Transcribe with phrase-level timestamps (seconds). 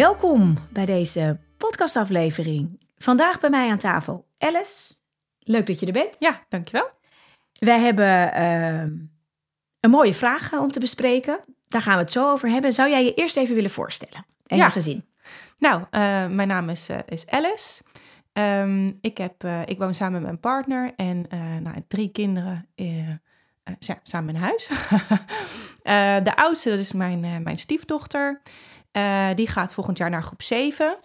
[0.00, 2.80] Welkom bij deze podcastaflevering.
[2.96, 4.94] Vandaag bij mij aan tafel Alice.
[5.38, 6.16] Leuk dat je er bent.
[6.18, 6.90] Ja, dankjewel.
[7.52, 8.90] Wij hebben ehm,
[9.80, 11.40] een mooie vraag eh, om te bespreken.
[11.66, 12.72] Daar gaan we het zo over hebben.
[12.72, 14.26] Zou jij je eerst even willen voorstellen?
[14.46, 14.64] En Ja.
[14.64, 15.04] je gezin.
[15.58, 17.82] Nou, eh, mijn naam is, eh, is Alice.
[18.32, 21.26] Ehm, ik, heb, ik woon samen met mijn partner en
[21.62, 22.68] nou, drie kinderen
[24.02, 24.70] samen in huis.
[26.24, 28.42] De oudste, dat is mijn, mijn stiefdochter.
[28.92, 30.98] Eh, die gaat volgend jaar naar groep 7.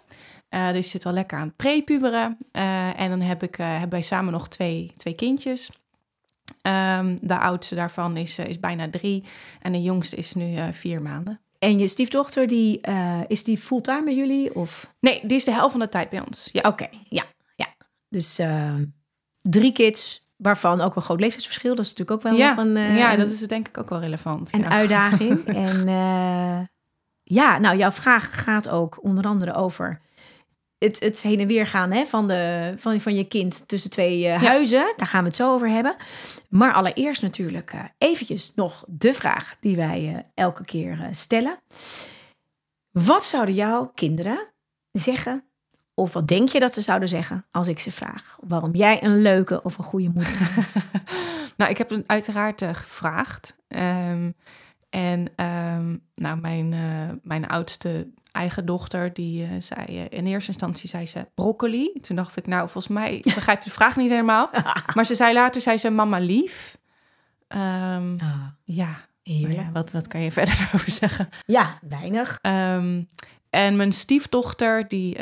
[0.48, 2.38] Eh, dus zit al lekker aan het prepuberen.
[2.52, 5.70] Eh, en dan heb ik, hebben wij samen nog twee, twee kindjes.
[6.62, 9.24] Ehm, de oudste daarvan is, is bijna drie.
[9.60, 11.40] En de jongste is nu vier maanden.
[11.58, 12.80] En je stiefdochter, die,
[13.26, 14.54] is die fulltime bij jullie?
[14.54, 14.94] Of?
[15.00, 16.48] Nee, die is de helft van de tijd bij ons.
[16.52, 16.68] Ja.
[16.68, 17.66] Oké, ja, ja.
[18.08, 18.84] Dus ehm,
[19.40, 21.74] drie kids, waarvan ook een groot leeftijdsverschil.
[21.74, 24.52] Dat is natuurlijk ook wel ja, ja, dat is denk ik ook wel relevant.
[24.52, 24.68] een ja.
[24.68, 25.44] uitdaging.
[25.66, 25.88] en
[27.28, 30.00] ja, nou, jouw vraag gaat ook onder andere over
[30.78, 34.26] het, het heen en weer gaan hè, van, de, van, van je kind tussen twee
[34.26, 34.48] eh, Ja.
[34.48, 34.92] huizen.
[34.96, 35.96] Daar gaan we het zo over hebben.
[36.48, 41.58] Maar allereerst natuurlijk eh, eventjes nog de vraag die wij eh, elke keer stellen.
[42.90, 44.38] Wat zouden jouw kinderen
[44.92, 45.44] zeggen?
[45.94, 48.38] Of wat denk je dat ze zouden zeggen als ik ze vraag?
[48.40, 50.74] Waarom jij een leuke of een goede moeder bent?
[51.56, 53.56] Nou, ik heb hem uiteraard gevraagd.
[53.68, 54.30] Ehm,
[54.90, 60.50] en ehm, nou, mijn, eh, mijn oudste eigen dochter, die eh, zei eh, in eerste
[60.50, 61.92] instantie zei ze broccoli.
[62.00, 64.50] Toen dacht ik, nou, volgens mij begrijp je de vraag niet helemaal.
[64.94, 66.78] Maar ze zei later, zei ze mama lief.
[67.48, 71.28] Ehm, Ah, ja, ja wat, wat kan je verder daarover zeggen?
[71.46, 72.38] Ja, weinig.
[72.42, 73.02] Ehm,
[73.50, 75.18] en mijn stiefdochter, die,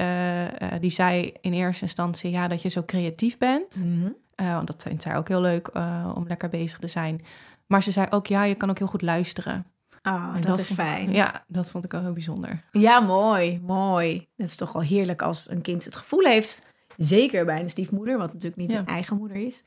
[0.80, 3.84] die zei in eerste instantie ja, dat je zo creatief bent.
[3.84, 4.10] Mhm.
[4.34, 5.70] Want dat vindt zij ook heel leuk
[6.14, 7.22] om lekker bezig te zijn.
[7.66, 9.66] Maar ze zei ook, ja, je kan ook heel goed luisteren.
[10.02, 11.10] Oh, dat, is vond- fijn.
[11.10, 11.14] Ja.
[11.16, 12.64] Ja, dat vond ik ook heel bijzonder.
[13.06, 14.28] mooi, mooi.
[14.36, 16.66] Het is toch wel heerlijk als een kind het gevoel heeft,
[16.96, 18.78] zeker bij een stiefmoeder, wat natuurlijk niet Ja.
[18.78, 19.62] een eigen moeder is,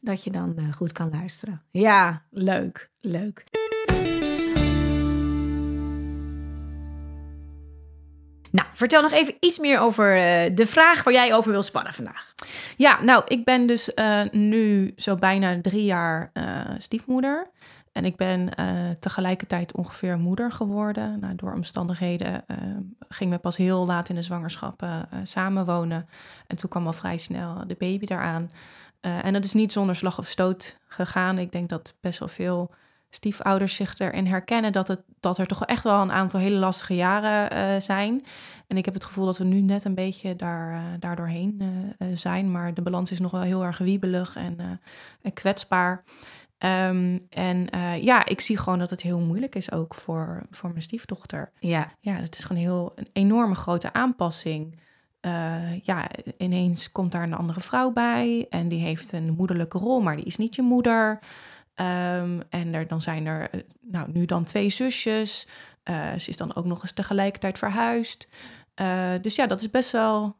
[0.00, 1.62] dat je dan eh, goed kan luisteren.
[1.70, 3.44] Ja, leuk, leuk.
[8.50, 11.92] Nou, vertel nog even iets meer over eh, de vraag waar jij over wil spannen
[11.92, 12.34] vandaag.
[12.76, 17.50] Ja, nou, ik ben dus eh, nu zo bijna drie jaar eh, stiefmoeder.
[17.92, 18.50] En ik ben
[19.00, 21.20] tegelijkertijd ongeveer moeder geworden.
[21.20, 22.44] Nou, door omstandigheden
[23.08, 24.86] gingen we pas heel laat in de zwangerschap
[25.22, 26.08] samenwonen.
[26.46, 28.06] En toen kwam al vrij snel de baby.
[29.00, 31.38] Eh, en dat is niet zonder slag of stoot gegaan.
[31.38, 32.70] Ik denk dat best wel veel
[33.10, 36.94] stiefouders zich erin herkennen dat, het, dat er toch echt wel een aantal hele lastige
[36.94, 38.24] jaren eh, zijn.
[38.66, 41.56] En ik heb het gevoel dat we nu net een beetje daar, eh, daar doorheen
[41.98, 42.50] eh, eh, zijn.
[42.50, 44.66] Maar de balans is nog wel heel erg wiebelig en, eh,
[45.22, 46.04] en kwetsbaar.
[46.58, 50.70] Ehm, en eh, ja, ik zie gewoon dat het heel moeilijk is ook voor, voor
[50.70, 51.52] mijn stiefdochter.
[51.58, 54.80] Ja, Ja, het is gewoon heel een enorme grote aanpassing.
[55.20, 56.08] Eh, ja,
[56.38, 60.24] ineens komt daar een andere vrouw bij en die heeft een moederlijke rol, maar die
[60.24, 61.18] is niet je moeder.
[61.78, 65.46] Ehm, en er, dan zijn er eh, nou, nu dan twee zusjes.
[65.82, 68.28] Eh, ze is dan ook nog eens tegelijkertijd verhuisd.
[68.74, 70.36] Eh, dus ja, dat is best wel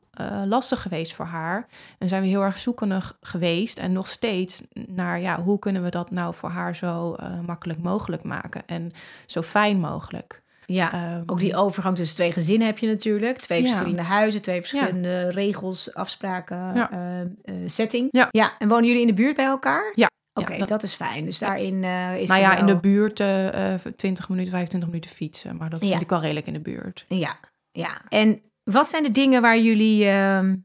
[0.47, 1.67] lastig geweest voor haar.
[1.99, 5.89] En zijn we heel erg zoekende geweest en nog steeds naar ja, hoe kunnen we
[5.91, 7.17] dat nou voor haar zo
[7.47, 8.93] makkelijk mogelijk maken en
[9.27, 10.43] zo fijn mogelijk.
[10.67, 10.93] ja.
[10.93, 13.39] Ehm, Ook die overgang tussen twee gezinnen heb je natuurlijk.
[13.39, 13.69] Twee Ja.
[13.69, 16.91] verschillende huizen, twee verschillende regels, afspraken, Ja.
[16.91, 17.29] eh, eh,
[17.67, 18.09] setting.
[18.11, 18.29] Ja.
[18.31, 18.53] ja.
[18.59, 19.93] En wonen jullie in de buurt bij elkaar?
[19.95, 20.09] Ja.
[20.39, 20.69] Oké, Ja, dat...
[20.69, 21.25] dat- is fijn.
[21.25, 25.11] Dus daarin eh, is nou ja, in de buurt eh eh, 20 minuten, 25 minuten
[25.11, 25.57] fietsen.
[25.57, 25.89] Maar dat Ja.
[25.89, 27.05] vind ik wel redelijk in de buurt.
[27.09, 27.37] Ja,
[27.71, 28.01] ja.
[28.09, 30.57] En wat zijn de dingen waar jullie ehm,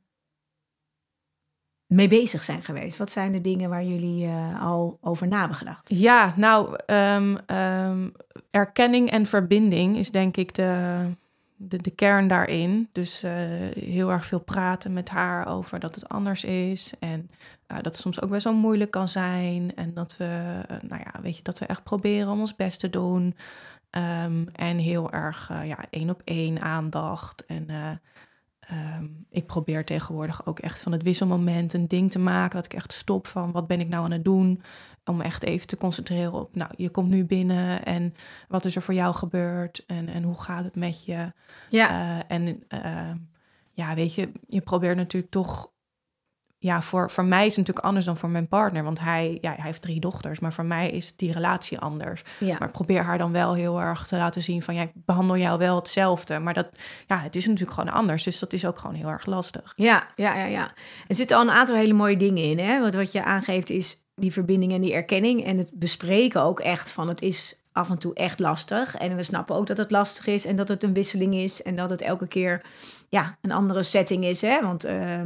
[1.88, 2.98] mee bezig zijn geweest?
[2.98, 5.90] Wat zijn de dingen waar jullie eh, al over na hebben gedacht?
[5.94, 8.10] Ja, nou, ehm, ehm,
[8.50, 11.08] erkenning en verbinding is denk ik de,
[11.68, 12.90] de, de kern daarin.
[12.92, 13.32] Dus eh,
[13.74, 16.94] heel erg veel praten met haar over dat het anders is.
[17.00, 17.30] En
[17.74, 19.76] eh, dat het soms ook best wel moeilijk kan zijn.
[19.76, 22.80] En dat we, eh, nou ja, weet je, dat we echt proberen om ons best
[22.80, 23.36] te doen.
[23.90, 27.46] Ehm, en heel erg, ja, één op één aandacht.
[27.46, 27.92] En eh,
[28.60, 32.56] ehm, ik probeer tegenwoordig ook echt van het wisselmoment een ding te maken.
[32.56, 34.62] Dat ik echt stop van wat ben ik nou aan het doen.
[35.06, 38.16] Om echt even te concentreren op, nou, je komt nu binnen en
[38.48, 41.32] wat is er voor jou gebeurd en, en hoe gaat het met je?
[41.70, 41.90] Ja.
[41.90, 43.12] Eh, en uh,
[43.72, 45.72] ja, weet je, je probeert natuurlijk toch
[46.64, 48.84] ja, voor, voor mij is het natuurlijk anders dan voor mijn partner.
[48.84, 50.40] Want hij, ja, hij heeft drie dochters.
[50.40, 52.24] Maar voor mij is die relatie anders.
[52.40, 52.56] Ja.
[52.60, 54.76] Maar ik probeer haar dan wel heel erg te laten zien van...
[54.76, 56.40] ja, ik behandel jou wel hetzelfde.
[56.40, 56.68] Maar dat,
[57.08, 58.24] ja, het is natuurlijk gewoon anders.
[58.24, 59.74] Dus dat is ook gewoon heel erg lastig.
[59.76, 60.72] Ja, ja, ja, ja.
[61.08, 62.60] Er zitten al een aantal hele mooie dingen in.
[62.60, 62.80] Hè?
[62.80, 65.46] Want wat je aangeeft is die verbinding en die erkenning.
[65.46, 68.96] En het bespreken ook echt van het is af en toe echt lastig.
[68.96, 71.62] En we snappen ook dat het lastig is en dat het een wisseling is.
[71.62, 72.62] En dat het elke keer
[73.10, 74.42] ja, een andere setting is.
[74.42, 74.62] Hè?
[74.62, 75.26] Want uh, uh,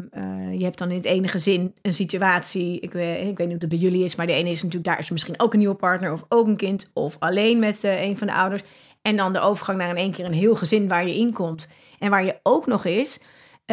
[0.51, 2.79] je hebt dan in het ene gezin een situatie.
[2.79, 4.89] Ik weet, ik weet niet of het bij jullie is, maar de ene is natuurlijk
[4.89, 8.01] daar is misschien ook een nieuwe partner of ook een kind of alleen met uh,
[8.01, 8.61] een van de ouders.
[9.01, 11.69] En dan de overgang naar in één keer een heel gezin waar je in komt.
[11.99, 13.19] En waar je ook nog is.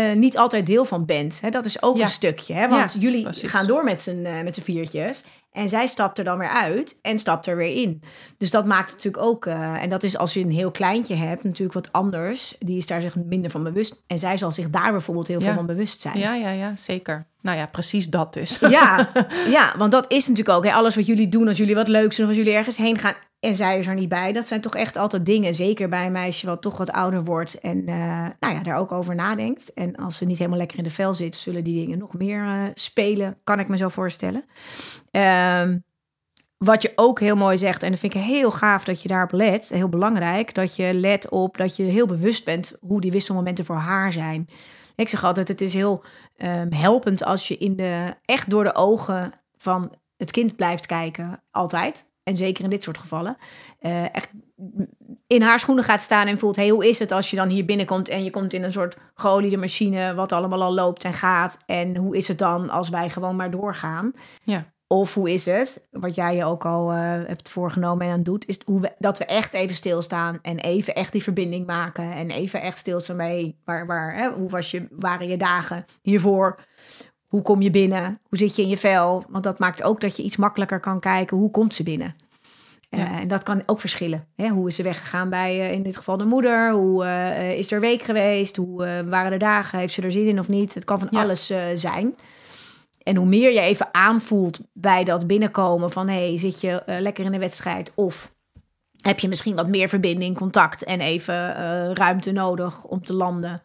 [0.02, 1.40] Niet altijd deel van bent.
[1.40, 1.50] Hè?
[1.50, 2.02] Dat is ook Ja.
[2.02, 2.54] een stukje.
[2.54, 2.68] Hè?
[2.68, 3.50] Want Ja, jullie precies.
[3.50, 5.24] gaan door met z'n eh, met z'n viertjes.
[5.54, 8.02] En zij stapt er dan weer uit en stapt er weer in.
[8.38, 9.46] Dus dat maakt natuurlijk ook...
[9.46, 12.54] eh, en dat is als je een heel kleintje hebt natuurlijk wat anders.
[12.58, 14.02] Die is daar zich minder van bewust.
[14.06, 15.44] En zij zal zich daar bijvoorbeeld heel Ja.
[15.46, 16.18] veel van bewust zijn.
[16.18, 17.26] Ja, ja, ja, zeker.
[17.40, 18.58] Nou ja, precies dat dus.
[18.68, 19.10] Ja,
[19.48, 22.16] ja, want dat is natuurlijk ook hè, alles wat jullie doen als jullie wat leuks
[22.16, 24.32] doen, of als jullie ergens heen gaan en zij is er niet bij.
[24.32, 27.60] Dat zijn toch echt altijd dingen, zeker bij een meisje wat toch wat ouder wordt
[27.60, 27.94] en eh,
[28.40, 29.72] nou ja, daar ook over nadenkt.
[29.74, 32.44] En als ze niet helemaal lekker in de vel zit, zullen die dingen nog meer
[32.44, 34.44] eh, spelen, kan ik me zo voorstellen.
[35.44, 35.78] Ehm,
[36.56, 39.32] wat je ook heel mooi zegt, en dat vind ik heel gaaf dat je daarop
[39.32, 43.64] let, heel belangrijk, dat je let op dat je heel bewust bent hoe die wisselmomenten
[43.64, 44.48] voor haar zijn.
[44.96, 46.04] Ik zeg altijd, het is heel
[46.36, 51.42] ehm, helpend als je in de, echt door de ogen van het kind blijft kijken,
[51.50, 52.12] altijd.
[52.22, 53.36] En zeker in dit soort gevallen.
[53.78, 54.30] Eh, echt
[55.26, 56.56] in haar schoenen gaat staan en voelt...
[56.56, 58.08] hey, hoe is het als je dan hier binnenkomt...
[58.08, 60.14] en je komt in een soort geoliede machine...
[60.14, 61.58] wat allemaal al loopt en gaat.
[61.66, 64.12] En hoe is het dan als wij gewoon maar doorgaan?
[64.44, 64.73] Ja.
[64.94, 68.46] Of hoe is het, wat jij je ook al eh, hebt voorgenomen en aan doet...
[68.46, 72.12] is hoe we, dat we echt even stilstaan en even echt die verbinding maken...
[72.12, 76.58] en even echt stilstaan bij waar, waar, hè, hoe was je, waren je dagen hiervoor...
[77.26, 78.20] Hoe kom je binnen?
[78.28, 79.24] Hoe zit je in je vel?
[79.28, 81.36] Want dat maakt ook dat je iets makkelijker kan kijken.
[81.36, 82.14] Hoe komt ze binnen?
[82.90, 84.26] Eh, en dat kan ook verschillen.
[84.36, 84.48] Hè?
[84.48, 86.72] Hoe is ze weggegaan bij eh, in dit geval de moeder?
[86.72, 87.06] Hoe
[87.56, 88.56] is er week geweest?
[88.56, 89.78] Hoe waren de dagen?
[89.78, 90.74] Heeft ze er zin in of niet?
[90.74, 91.22] Het kan van Ja.
[91.22, 92.14] alles zijn.
[93.04, 96.08] En hoe meer je even aanvoelt bij dat binnenkomen van...
[96.08, 97.92] hey, zit je eh, lekker in de wedstrijd?
[97.94, 98.32] Of
[99.02, 100.84] heb je misschien wat meer verbinding, contact...
[100.84, 103.62] en even eh, ruimte nodig om te landen?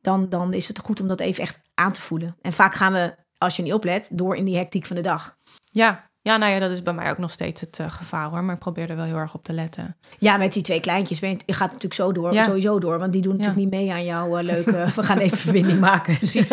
[0.00, 2.36] Dan, dan is het goed om dat even echt aan te voelen.
[2.40, 5.36] En vaak gaan we, als je niet oplet, door in die hectiek van de dag.
[5.72, 6.07] Ja.
[6.28, 8.44] Ja, nou ja, dat is bij mij ook nog steeds het eh, gevaar hoor.
[8.44, 9.96] Maar ik probeer er wel heel erg op te letten.
[10.18, 12.44] Ja, met die twee kleintjes ben je, je gaat natuurlijk zo door, Ja.
[12.44, 12.98] sowieso door.
[12.98, 14.86] Want die doen natuurlijk niet mee aan jouw eh, leuke...
[14.96, 16.16] we gaan even verbinding maken.
[16.18, 16.48] Precies.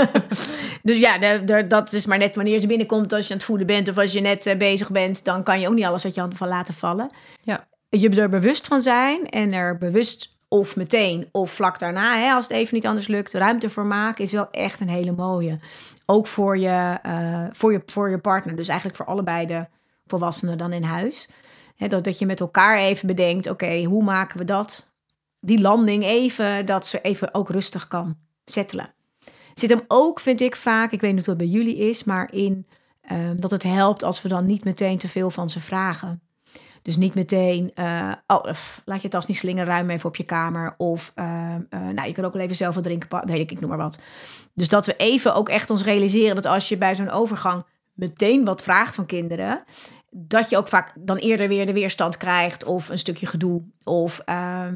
[0.83, 3.13] dus ja, de, de- dat is maar net wanneer ze binnenkomt.
[3.13, 5.25] Als je aan het voeden bent of als je net eh, bezig bent...
[5.25, 7.09] dan kan je ook niet alles uit je handen van laten vallen.
[7.43, 7.67] Ja.
[7.89, 12.17] Je er bewust van zijn en er bewust of meteen of vlak daarna...
[12.19, 14.23] Hè, als het even niet anders lukt, ruimte voor maken...
[14.23, 15.59] is wel echt een hele mooie.
[16.05, 18.55] Ook voor je, eh, voor je, voor je partner.
[18.55, 19.65] Dus eigenlijk voor allebei de
[20.05, 21.29] volwassenen dan in huis.
[21.77, 24.91] Dat, dat je met elkaar even bedenkt, oké, hoe maken we dat?
[25.39, 28.93] Die landing even, dat ze even ook rustig kan settelen.
[29.53, 32.33] Zit hem ook, vind ik vaak, ik weet niet of dat bij jullie is, maar
[32.33, 32.67] in
[33.01, 36.21] ehm, dat het helpt als we dan niet meteen te veel van ze vragen.
[36.81, 38.45] Dus niet meteen, eh, oh,
[38.85, 40.73] laat je tas niet slingeren, ruim even op je kamer.
[40.77, 43.59] Of, ehm, eh, nou, je kan ook wel even zelf wat drinken, weet ik, ik
[43.59, 43.99] noem maar wat.
[44.55, 48.45] Dus dat we even ook echt ons realiseren dat als je bij zo'n overgang meteen
[48.45, 49.63] wat vraagt van kinderen,
[50.09, 53.61] dat je ook vaak dan eerder weer de weerstand krijgt of een stukje gedoe.
[53.83, 54.75] Of ehm,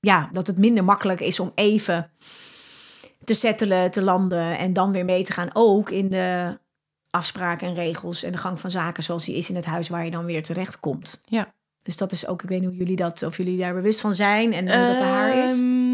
[0.00, 2.10] ja, dat het minder makkelijk is om even
[3.24, 5.50] te settelen, te landen en dan weer mee te gaan.
[5.52, 6.58] Ook in de
[7.10, 10.04] afspraken en regels en de gang van zaken zoals die is in het huis waar
[10.04, 11.20] je dan weer terecht komt.
[11.24, 11.54] Ja.
[11.82, 14.12] Dus dat is ook, ik weet niet hoe jullie dat, of jullie daar bewust van
[14.12, 15.60] zijn en hoe dat bij haar is.
[15.60, 15.89] Ehm,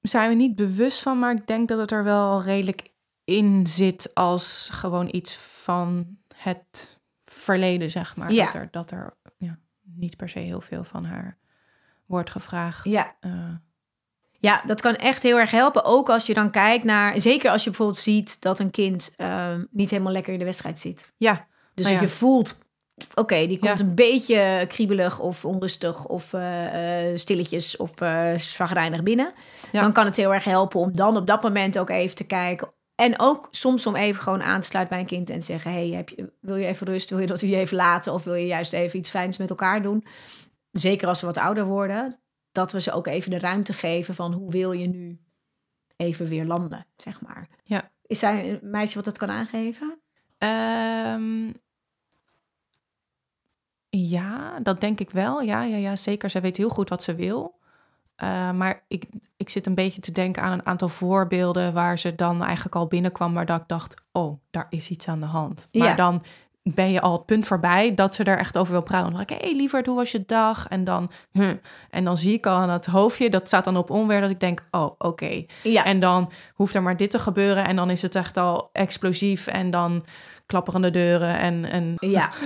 [0.00, 2.88] zijn we niet bewust van, maar ik denk dat het er wel redelijk
[3.24, 8.32] in zit als gewoon iets van het verleden, zeg maar.
[8.32, 8.44] Ja.
[8.44, 11.38] Dat er, dat er ja, niet per se heel veel van haar
[12.06, 12.84] wordt gevraagd.
[12.84, 13.16] Ja.
[13.20, 13.54] Eh,
[14.38, 15.84] Ja, dat kan echt heel erg helpen.
[15.84, 19.64] Ook als je dan kijkt naar, zeker als je bijvoorbeeld ziet dat een kind ehm,
[19.70, 21.12] niet helemaal lekker in de wedstrijd zit.
[21.16, 22.02] ja, Dus Nou ja.
[22.02, 22.58] je voelt,
[23.14, 23.84] oké, die komt Ja.
[23.84, 27.92] een beetje kriebelig of onrustig of eh, eh, stilletjes of
[28.36, 29.32] zagrijnig binnen.
[29.72, 29.80] Ja.
[29.80, 32.68] Dan kan het heel erg helpen om dan op dat moment ook even te kijken.
[32.94, 35.72] En ook soms om even gewoon aan te sluiten bij een kind en te zeggen:
[35.72, 37.10] hey, heb je, wil je even rust?
[37.10, 38.12] Wil je dat we je even laten?
[38.12, 40.04] Of wil je juist even iets fijns met elkaar doen?
[40.70, 42.20] Zeker als ze wat ouder worden,
[42.52, 45.18] dat we ze ook even de ruimte geven van hoe wil je nu
[45.96, 47.48] even weer landen, zeg maar.
[47.64, 47.90] Ja.
[48.06, 50.00] Is zij een meisje wat dat kan aangeven?
[50.38, 51.50] Ehm,
[53.90, 55.40] Ja, dat denk ik wel.
[55.40, 56.30] Ja, ja, ja zeker.
[56.30, 57.58] Zij weet heel goed wat ze wil.
[58.22, 59.04] Uh, maar ik,
[59.36, 62.86] ik zit een beetje te denken aan een aantal voorbeelden waar ze dan eigenlijk al
[62.86, 65.68] binnenkwam, maar dat ik dacht, oh, daar is iets aan de hand.
[65.72, 65.94] Maar Ja.
[65.94, 66.22] dan
[66.62, 69.06] ben je al het punt voorbij dat ze er echt over wil praten.
[69.12, 70.68] Dan denk ik, hé hey, lieverd, hoe was je dag?
[70.68, 71.52] En dan, huh.
[71.90, 74.40] en dan zie ik al aan het hoofdje, dat staat dan op onweer, dat ik
[74.40, 75.44] denk, oh, oké.
[75.62, 78.68] Ja, En dan hoeft er maar dit te gebeuren en dan is het echt al
[78.72, 80.04] explosief en dan
[80.46, 82.30] klapperende deuren en, en ja.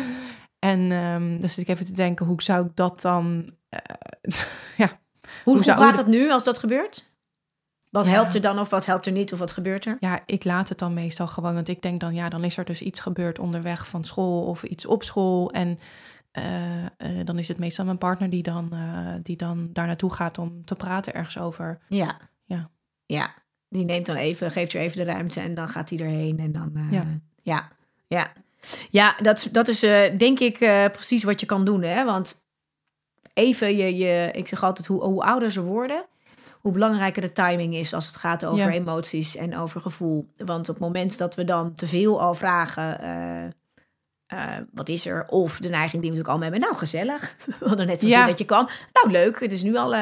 [0.64, 3.50] en ehm dan zit ik even te denken, hoe zou ik dat dan...
[3.68, 3.78] eh,
[4.76, 4.99] ja,
[5.44, 7.12] Hoe, hoe, zou- gaat hoe het nu als dat gebeurt?
[7.90, 8.11] Wat Ja.
[8.11, 9.97] helpt er dan of wat helpt er niet of wat gebeurt er?
[10.00, 11.54] ja, ik laat het dan meestal gewoon.
[11.54, 14.62] Want ik denk dan, ja, dan is er dus iets gebeurd onderweg van school of
[14.62, 15.50] iets op school.
[15.50, 15.78] En
[16.30, 16.90] eh, eh,
[17.25, 18.73] dan is het meestal mijn partner die dan,
[19.23, 21.78] die dan daar naartoe gaat om te praten ergens over.
[21.88, 22.16] Ja.
[22.44, 22.71] Ja.
[23.06, 23.35] Ja.
[23.68, 26.38] Die neemt dan even, geeft er even de ruimte en dan gaat hij erheen.
[26.38, 27.04] En dan, ja.
[27.42, 27.68] Ja.
[28.06, 28.33] Ja.
[28.90, 31.83] Ja, dat, dat is eh, denk ik eh, precies wat je kan doen.
[31.83, 32.04] Hè?
[32.04, 32.47] Want
[33.35, 36.04] even, je, je, ik zeg altijd, hoe, hoe ouder ze worden,
[36.61, 38.71] hoe belangrijker de timing is als het gaat over Ja.
[38.71, 40.26] emoties en over gevoel.
[40.37, 45.26] Want op het moment dat we dan te veel al vragen, eh, wat is er?
[45.28, 47.37] Of de neiging die we natuurlijk allemaal hebben, nou gezellig.
[47.61, 48.26] We hadden net zo Ja.
[48.26, 48.68] dat je kwam.
[48.92, 49.94] Nou leuk, het is nu al...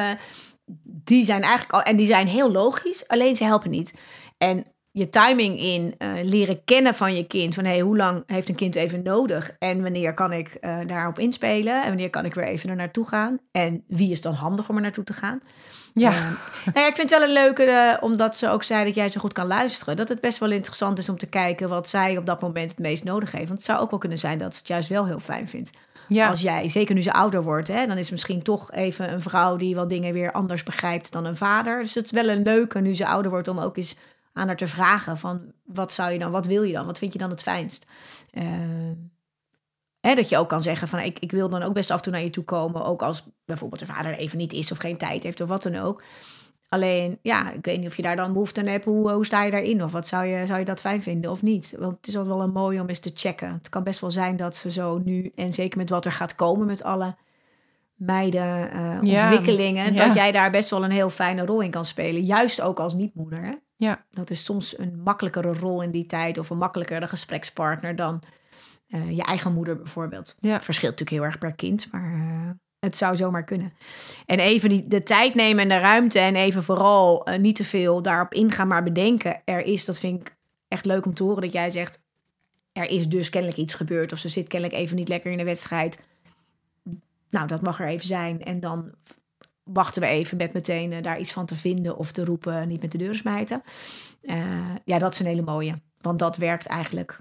[0.83, 3.93] die zijn eigenlijk al, en die zijn heel logisch, alleen ze helpen niet.
[4.37, 7.53] En je timing in eh, leren kennen van je kind.
[7.53, 9.55] Van hey, hoe lang heeft een kind even nodig?
[9.59, 11.81] En wanneer kan ik eh, daarop inspelen?
[11.81, 13.39] En wanneer kan ik weer even er naartoe gaan?
[13.51, 15.41] En wie is dan handig om er naartoe te gaan?
[15.93, 16.19] Ja, Eh,
[16.65, 19.09] nou ja, ik vind het wel een leuke, eh, omdat ze ook zei dat jij
[19.09, 19.95] zo goed kan luisteren.
[19.95, 22.79] Dat het best wel interessant is om te kijken wat zij op dat moment het
[22.79, 23.47] meest nodig heeft.
[23.47, 25.71] Want het zou ook wel kunnen zijn dat ze het juist wel heel fijn vindt.
[26.07, 29.11] ja, Als jij, zeker nu ze ouder wordt, hè, dan is het misschien toch even
[29.13, 31.81] een vrouw die wel dingen weer anders begrijpt dan een vader.
[31.81, 33.95] Dus het is wel een leuke nu ze ouder wordt om ook eens
[34.33, 37.13] aan haar te vragen van wat zou je dan, wat wil je dan, wat vind
[37.13, 37.87] je dan het fijnst?
[38.31, 38.43] Eh,
[39.99, 42.03] hè, dat je ook kan zeggen van ik, ik wil dan ook best af en
[42.03, 44.77] toe naar je toe komen, ook als bijvoorbeeld de vader er even niet is of
[44.77, 46.03] geen tijd heeft of wat dan ook.
[46.73, 48.85] Alleen, ja, ik weet niet of je daar dan behoefte aan hebt.
[48.85, 49.83] Hoe, hoe sta je daarin?
[49.83, 51.75] Of wat zou je, zou je dat fijn vinden of niet?
[51.79, 53.53] Want het is altijd wel een mooi om eens te checken.
[53.53, 56.35] Het kan best wel zijn dat ze zo nu, en zeker met wat er gaat
[56.35, 57.15] komen met alle
[57.95, 60.05] meiden, eh, Ja, ontwikkelingen, ja.
[60.05, 62.21] dat jij daar best wel een heel fijne rol in kan spelen.
[62.21, 63.61] Juist ook als niet-moeder.
[63.83, 64.05] Ja.
[64.11, 68.23] Dat is soms een makkelijkere rol in die tijd of een makkelijkere gesprekspartner dan
[68.87, 70.35] eh, je eigen moeder bijvoorbeeld.
[70.39, 70.61] Ja.
[70.61, 72.49] Verschilt natuurlijk heel erg per kind, maar eh,
[72.79, 73.73] het zou zomaar kunnen.
[74.25, 77.63] En even die, de tijd nemen en de ruimte en even vooral eh, niet te
[77.63, 79.41] veel daarop ingaan, maar bedenken.
[79.45, 80.35] Er is, dat vind ik
[80.67, 82.01] echt leuk om te horen, dat jij zegt,
[82.71, 85.43] er is dus kennelijk iets gebeurd of ze zit kennelijk even niet lekker in de
[85.43, 86.03] wedstrijd.
[87.29, 88.43] Nou, dat mag er even zijn.
[88.43, 88.93] En dan
[89.63, 92.81] wachten we even met meteen eh, daar iets van te vinden of te roepen, niet
[92.81, 93.63] met de deuren smijten.
[94.21, 95.81] Eh, ja, dat is een hele mooie.
[96.01, 97.19] Want dat werkt eigenlijk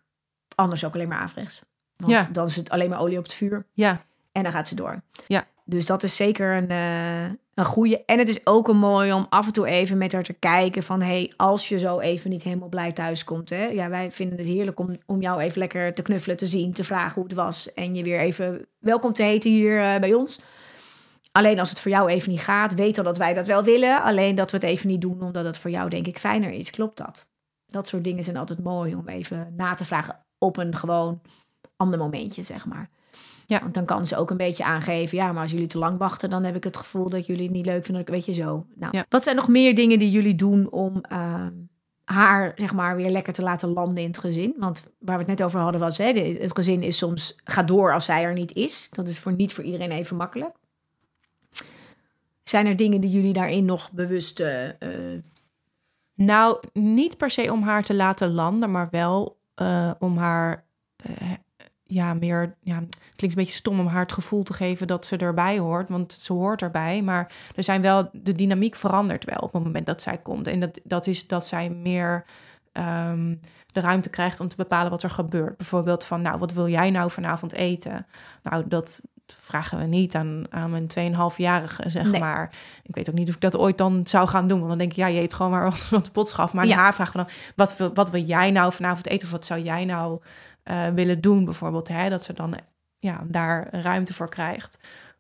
[0.55, 1.63] anders ook alleen maar averechts.
[1.97, 2.29] Want Ja.
[2.33, 3.67] dan is het alleen maar olie op het vuur.
[3.73, 5.03] ja, En dan gaat ze door.
[5.27, 5.47] Ja.
[5.65, 8.05] Dus dat is zeker een, eh een goede.
[8.05, 10.83] En het is ook een mooi om af en toe even met haar te kijken
[10.83, 11.03] van...
[11.03, 13.51] hey, als je zo even niet helemaal blij thuis komt...
[13.51, 16.73] Hè, ja, wij vinden het heerlijk om, om jou even lekker te knuffelen, te zien...
[16.73, 20.41] te vragen hoe het was en je weer even welkom te heten hier bij ons.
[21.33, 24.03] Alleen als het voor jou even niet gaat, weet dan dat wij dat wel willen.
[24.03, 26.71] Alleen dat we het even niet doen, omdat het voor jou denk ik fijner is.
[26.71, 27.27] Klopt dat?
[27.67, 31.21] Dat soort dingen zijn altijd mooi om even na te vragen op een gewoon
[31.77, 32.91] ander momentje, zeg maar.
[33.47, 33.61] Ja.
[33.61, 36.31] Want dan kan ze ook een beetje aangeven, ja, maar als jullie te lang wachten,
[36.31, 38.05] dan heb ik het gevoel dat jullie het niet leuk vinden.
[38.05, 38.67] Weet je zo.
[38.75, 39.05] Nou, Ja.
[39.09, 41.51] wat zijn nog meer dingen die jullie doen om ehm,
[42.05, 44.55] haar, zeg maar, weer lekker te laten landen in het gezin?
[44.59, 46.05] Want waar we het net over hadden was, hè,
[46.39, 48.89] het gezin is soms, gaat door als zij er niet is.
[48.91, 50.55] Dat is voor niet voor iedereen even makkelijk.
[52.53, 54.69] Zijn er dingen die jullie daarin nog bewust eh,
[56.15, 60.65] Nou, niet per se om haar te laten landen, maar wel eh, om haar,
[61.85, 65.07] ja, meer, ja, het klinkt een beetje stom om haar het gevoel te geven dat
[65.07, 67.03] ze erbij hoort, want ze hoort erbij.
[67.03, 70.47] Maar er zijn wel, de dynamiek verandert wel op het moment dat zij komt.
[70.47, 72.25] En dat, dat is dat zij meer
[72.73, 73.35] ehm,
[73.73, 75.57] de ruimte krijgt om te bepalen wat er gebeurt.
[75.57, 78.07] Bijvoorbeeld van, nou, wat wil jij nou vanavond eten?
[78.43, 79.03] Nou, dat
[79.39, 82.21] vragen we niet aan, aan mijn 2,5-jarige, zeg Nee.
[82.21, 82.51] maar.
[82.83, 84.57] Ik weet ook niet of ik dat ooit dan zou gaan doen.
[84.59, 86.53] Want dan denk ik, ja, je eet gewoon maar wat, wat de pot schaf.
[86.53, 86.77] Maar Ja.
[86.77, 89.27] haar vragen we dan, wat wil, wat wil jij nou vanavond eten?
[89.27, 90.21] Of wat zou jij nou
[90.63, 91.89] eh, willen doen bijvoorbeeld?
[91.89, 92.09] Hè?
[92.09, 92.55] Dat ze dan
[92.99, 94.79] ja, daar ruimte voor krijgt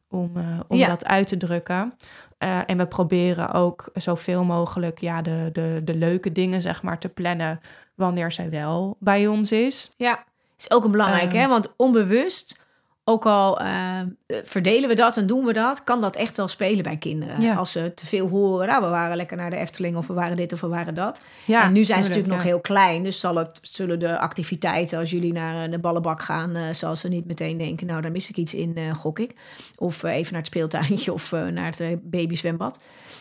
[0.08, 0.88] om, eh, om Ja.
[0.88, 1.92] dat uit te drukken.
[2.38, 6.98] Eh, en we proberen ook zoveel mogelijk ja, de, de, de leuke dingen zeg maar,
[6.98, 7.60] te plannen
[7.94, 9.90] wanneer zij wel bij ons is.
[9.96, 10.24] Ja,
[10.58, 11.36] is ook een belangrijk, Ehm.
[11.42, 11.48] hè?
[11.48, 12.61] Want onbewust
[13.04, 16.82] ook al uh, verdelen we dat en doen we dat, kan dat echt wel spelen
[16.82, 17.40] bij kinderen.
[17.40, 17.54] Ja.
[17.54, 20.36] Als ze te veel horen, nou, we waren lekker naar de Efteling of we waren
[20.36, 21.24] dit of we waren dat.
[21.44, 24.18] Ja, en nu zijn ze tuurlijk, natuurlijk nog heel klein, dus zal het, zullen de
[24.18, 28.12] activiteiten, als jullie naar de ballenbak gaan, uh, zal ze niet meteen denken, nou, daar
[28.12, 29.36] mis ik iets in, uh, gok ik.
[29.76, 32.78] Of even naar het speeltuintje of naar het babyzwembad,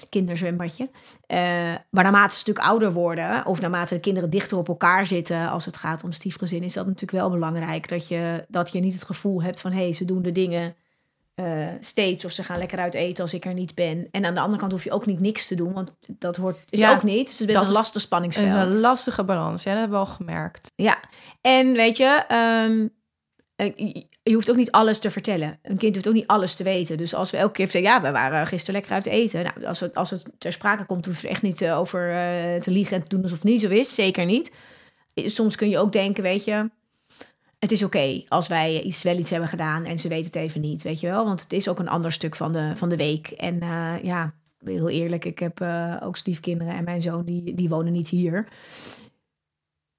[0.09, 0.89] kinderzwembadje.
[1.89, 5.65] Maar naarmate ze natuurlijk ouder worden, of naarmate de kinderen dichter op elkaar zitten, als
[5.65, 9.03] het gaat om stiefgezin, is dat natuurlijk wel belangrijk dat je, dat je niet het
[9.03, 10.75] gevoel hebt van hé, hey, ze doen de dingen
[11.35, 14.07] uh, steeds of ze gaan lekker uit eten als ik er niet ben.
[14.11, 16.57] En aan de andere kant hoef je ook niet niks te doen, want dat hoort
[16.69, 17.27] is Ja, ook niet.
[17.27, 18.73] Dus het is best een lastig spanningsveld.
[18.73, 20.71] Een lastige balans, ja, dat hebben we al gemerkt.
[20.75, 20.99] Ja,
[21.41, 22.91] en weet je, um,
[24.23, 25.59] je hoeft ook niet alles te vertellen.
[25.61, 26.97] Een kind hoeft ook niet alles te weten.
[26.97, 29.43] Dus als we elke keer zeggen, ja, we waren gisteren lekker uit eten.
[29.43, 32.09] Nou, als het, als het ter sprake komt, hoef je er echt niet uh, over
[32.09, 33.93] uh, te liegen en te doen alsof het niet zo is.
[33.93, 34.53] Zeker niet.
[35.15, 36.69] Soms kun je ook denken, weet je,
[37.61, 40.35] het is oké okay als wij iets, wel iets hebben gedaan en ze weten het
[40.35, 41.25] even niet, weet je wel.
[41.25, 43.27] Want het is ook een ander stuk van de, van de week.
[43.27, 47.69] En uh, ja, heel eerlijk, ik heb uh, ook stiefkinderen en mijn zoon, die, die
[47.69, 48.47] wonen niet hier.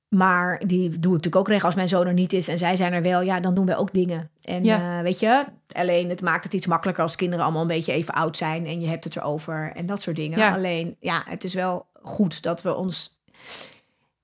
[0.09, 2.77] Maar die doe ik natuurlijk ook recht als mijn zoon er niet is en zij
[2.77, 3.21] zijn er wel.
[3.21, 4.31] Ja, dan doen we ook dingen.
[4.43, 4.97] En ja.
[4.99, 8.15] uh, weet je, alleen het maakt het iets makkelijker als kinderen allemaal een beetje even
[8.15, 10.39] oud zijn en je hebt het erover en dat soort dingen.
[10.39, 10.55] Ja.
[10.55, 13.21] Alleen, ja, het is wel goed dat we ons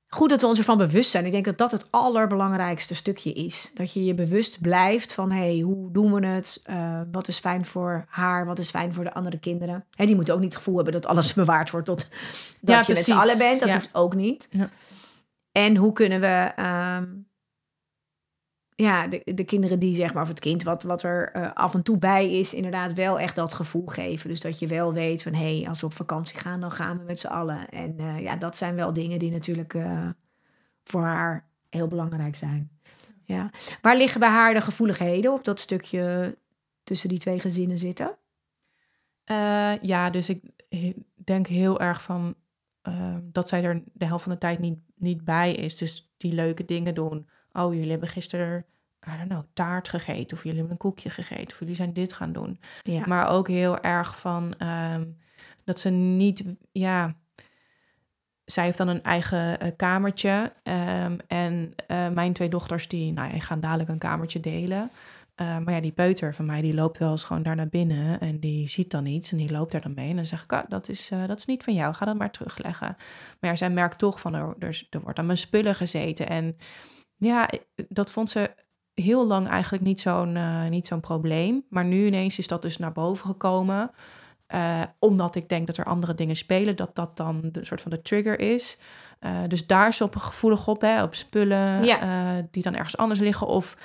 [0.09, 1.25] goed dat we ons ervan bewust zijn.
[1.25, 3.71] Ik denk dat dat het allerbelangrijkste stukje is.
[3.75, 6.63] Dat je je bewust blijft van, hé, hey, hoe doen we het?
[6.71, 8.47] Uh, wat is fijn voor haar?
[8.47, 9.85] Wat is fijn voor de andere kinderen?
[9.91, 12.07] Hè, die moeten ook niet het gevoel hebben dat alles bewaard wordt tot
[12.61, 13.61] dat ja, je met z'n allen bent.
[13.61, 13.75] Dat ja.
[13.75, 14.49] hoeft ook niet.
[14.51, 14.69] Ja.
[15.53, 16.53] En hoe kunnen we...
[17.01, 17.28] Um,
[18.81, 21.75] ja, de, de kinderen die, zeg maar, of het kind wat, wat er uh, af
[21.75, 24.29] en toe bij is, inderdaad wel echt dat gevoel geven.
[24.29, 26.99] Dus dat je wel weet van, hé, hey, als we op vakantie gaan, dan gaan
[26.99, 27.69] we met z'n allen.
[27.69, 30.09] En uh, ja, dat zijn wel dingen die natuurlijk uh,
[30.85, 32.71] voor haar heel belangrijk zijn.
[33.25, 33.51] Ja.
[33.83, 36.37] Waar liggen bij haar de gevoeligheden op dat stukje
[36.85, 38.17] tussen die twee gezinnen zitten?
[39.81, 40.43] Ja, dus ik
[41.15, 42.35] denk heel erg van
[43.23, 45.77] dat zij er de helft van de tijd niet, niet bij is.
[45.77, 47.29] Dus die leuke dingen doen.
[47.59, 48.65] Oh, jullie hebben gisteren,
[49.07, 50.37] I don't know, taart gegeten.
[50.37, 51.53] Of jullie hebben een koekje gegeten.
[51.53, 52.61] Of jullie zijn dit gaan doen.
[52.83, 53.03] Ja.
[53.07, 55.17] Maar ook heel erg van um,
[55.65, 57.15] dat ze niet, ja...
[58.45, 60.53] Zij heeft dan een eigen uh, kamertje.
[60.63, 64.91] Um, en uh, mijn twee dochters, die nou, ja, gaan dadelijk een kamertje delen.
[65.41, 68.21] Uh, maar ja, die peuter van mij, die loopt wel eens gewoon daar naar binnen.
[68.21, 70.11] En die ziet dan iets en die loopt daar dan mee.
[70.11, 72.19] En dan zeg ik, oh, dat, is, uh, dat is niet van jou, ga dat
[72.19, 72.97] maar terugleggen.
[73.41, 76.29] Maar ja, zij merkt toch van, er, er, er wordt aan mijn spullen gezeten.
[76.29, 76.57] En
[77.19, 77.51] ja,
[77.89, 78.51] dat vond ze
[78.95, 81.65] heel lang eigenlijk niet zo'n uh, niet zo'n probleem.
[81.69, 83.91] Maar nu ineens is dat dus naar boven gekomen.
[84.55, 87.91] Uh, omdat ik denk dat er andere dingen spelen, dat dat dan de soort van
[87.91, 88.79] de trigger is.
[89.21, 92.47] Uh, dus daar is ze op gevoelig op, hè, op spullen ja.
[92.51, 93.47] die dan ergens anders liggen.
[93.47, 93.77] Of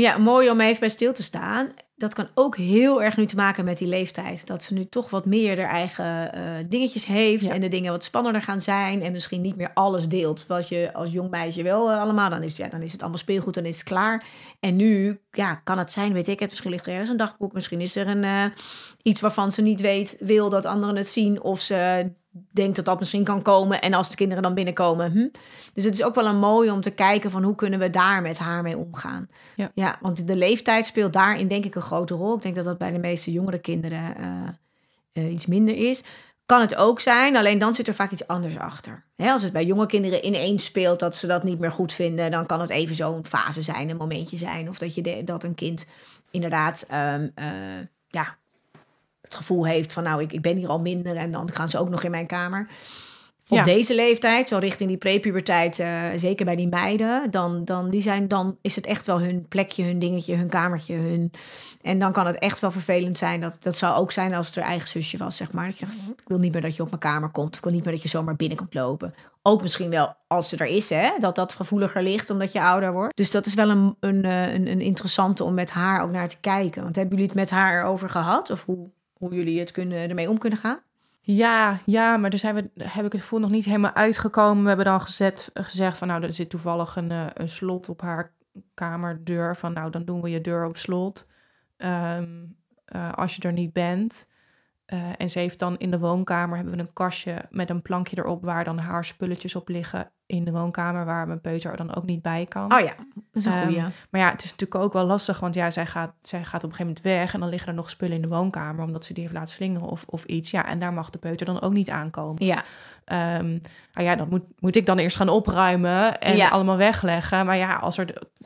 [0.00, 1.68] ja, mooi om even bij stil te staan.
[1.96, 4.46] Dat kan ook heel erg nu te maken met die leeftijd.
[4.46, 7.42] Dat ze nu toch wat meer haar eigen uh, dingetjes heeft.
[7.42, 7.54] Ja.
[7.54, 9.02] En de dingen wat spannender gaan zijn.
[9.02, 10.46] En misschien niet meer alles deelt.
[10.46, 12.30] Wat je als jong meisje wel uh, allemaal.
[12.30, 14.24] Dan is, ja, dan is het allemaal speelgoed, dan is het klaar.
[14.60, 16.50] En nu ja, kan het zijn, weet ik het.
[16.50, 17.52] Misschien ligt er ergens een dagboek.
[17.52, 18.44] Misschien is er een, uh,
[19.02, 21.42] iets waarvan ze niet weet, wil dat anderen het zien.
[21.42, 22.10] Of ze
[22.50, 23.80] denkt dat dat misschien kan komen.
[23.80, 25.12] En als de kinderen dan binnenkomen.
[25.12, 25.28] Hm?
[25.72, 28.22] Dus het is ook wel een mooi om te kijken van hoe kunnen we daar
[28.22, 29.28] met haar mee omgaan.
[29.56, 29.70] Ja.
[29.74, 32.36] ja, want de leeftijd speelt daarin denk ik een grote rol.
[32.36, 36.04] Ik denk dat dat bij de meeste jongere kinderen uh, uh, iets minder is.
[36.46, 39.04] Kan het ook zijn, alleen dan zit er vaak iets anders achter.
[39.16, 42.30] Hè, als het bij jonge kinderen ineens speelt dat ze dat niet meer goed vinden,
[42.30, 44.68] dan kan het even zo'n fase zijn, een momentje zijn.
[44.68, 45.86] Of dat, je de, dat een kind
[46.30, 47.46] inderdaad um, uh,
[48.08, 48.36] ja,
[49.26, 51.78] het gevoel heeft van nou, ik, ik ben hier al minder en dan gaan ze
[51.78, 52.68] ook nog in mijn kamer.
[53.48, 53.64] Op Ja.
[53.64, 58.28] deze leeftijd, zo richting die prepuberteit, uh, zeker bij die meiden, dan, dan, die zijn,
[58.28, 60.94] dan is het echt wel hun plekje, hun dingetje, hun kamertje.
[60.94, 61.30] Hun...
[61.82, 63.40] En dan kan het echt wel vervelend zijn.
[63.40, 65.66] Dat, dat zou ook zijn als het haar eigen zusje was, zeg maar.
[65.66, 67.56] Dat je dacht, ik wil niet meer dat je op mijn kamer komt.
[67.56, 69.14] Ik wil niet meer dat je zomaar binnen komt lopen.
[69.42, 72.92] Ook misschien wel als ze er is, hè, dat dat gevoeliger ligt omdat je ouder
[72.92, 73.16] wordt.
[73.16, 76.40] Dus dat is wel een, een, een, een interessante om met haar ook naar te
[76.40, 76.82] kijken.
[76.82, 78.50] Want hebben jullie het met haar erover gehad?
[78.50, 80.80] Of hoe, hoe jullie het kunnen, ermee om kunnen gaan?
[81.20, 84.62] Ja, ja, maar daar zijn we, heb ik het gevoel nog niet helemaal uitgekomen.
[84.62, 88.00] We hebben dan gezet, gezegd van nou, er zit toevallig een, uh, een slot op
[88.00, 88.32] haar
[88.74, 89.56] kamerdeur.
[89.56, 91.26] Van nou, dan doen we je deur op slot
[91.76, 92.56] um,
[92.94, 94.28] uh, als je er niet bent.
[94.92, 98.18] Uh, en ze heeft dan in de woonkamer hebben we een kastje met een plankje
[98.18, 102.04] erop waar dan haar spulletjes op liggen in de woonkamer waar mijn peuter dan ook
[102.04, 102.72] niet bij kan.
[102.72, 103.78] Oh ja, dat is een goeie.
[103.78, 106.64] Um, maar ja, het is natuurlijk ook wel lastig, want ja, zij gaat, zij gaat
[106.64, 109.04] op een gegeven moment weg en dan liggen er nog spullen in de woonkamer omdat
[109.04, 110.50] ze die heeft laten slingeren of, of iets.
[110.50, 112.44] Ja, en daar mag de peuter dan ook niet aankomen.
[112.44, 112.64] Ja.
[113.06, 113.48] Ehm,
[113.94, 116.48] nou ja, dat moet, moet ik dan eerst gaan opruimen en Ja.
[116.48, 117.46] allemaal wegleggen.
[117.46, 118.04] Maar ja, als er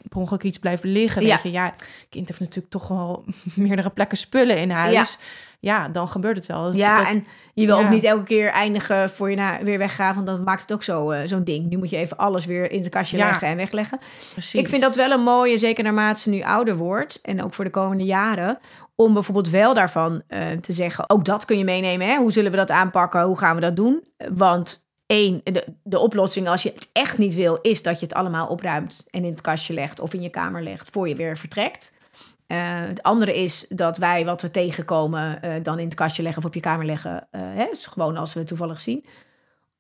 [0.09, 1.29] per ongeluk iets blijft liggen, Ja.
[1.35, 1.75] weet je, ja,
[2.09, 5.19] kind heeft natuurlijk toch wel meerdere plekken spullen in huis.
[5.61, 6.65] Ja, dan gebeurt het wel.
[6.65, 9.79] Dus Ja, dat- en je wil ook niet elke keer eindigen voor je na, weer
[9.79, 10.15] weggaan.
[10.15, 11.69] Want dat maakt het ook zo, eh, zo'n ding.
[11.71, 13.99] Nu moet je even alles weer in het kastje leggen en wegleggen.
[14.33, 14.55] precies.
[14.61, 17.21] Ik vind dat wel een mooie, zeker naarmate ze nu ouder wordt.
[17.21, 18.59] En ook voor de komende jaren.
[19.01, 22.07] Om bijvoorbeeld wel daarvan eh, te zeggen, ook dat kun je meenemen.
[22.07, 22.17] Hè?
[22.17, 23.23] Hoe zullen we dat aanpakken?
[23.23, 24.05] Hoe gaan we dat doen?
[24.33, 27.59] Want één, de, de oplossing als je het echt niet wil...
[27.63, 30.01] is dat je het allemaal opruimt en in het kastje legt...
[30.01, 31.95] of in je kamer legt voor je weer vertrekt.
[32.47, 35.43] Eh, het andere is dat wij wat we tegenkomen...
[35.43, 37.29] eh, dan in het kastje leggen of op je kamer leggen.
[37.31, 37.67] hè?
[37.73, 39.05] Gewoon als we het toevallig zien.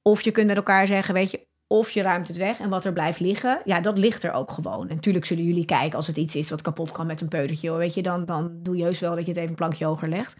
[0.03, 1.49] Of je kunt met elkaar zeggen, weet je...
[1.73, 4.51] Of je ruimt het weg en wat er blijft liggen, ja, dat ligt er ook
[4.51, 4.89] gewoon.
[4.89, 7.73] En natuurlijk zullen jullie kijken als het iets is wat kapot kan met een peutertje.
[7.73, 10.09] Weet je, dan, dan doe je heus wel dat je het even een plankje hoger
[10.09, 10.37] legt.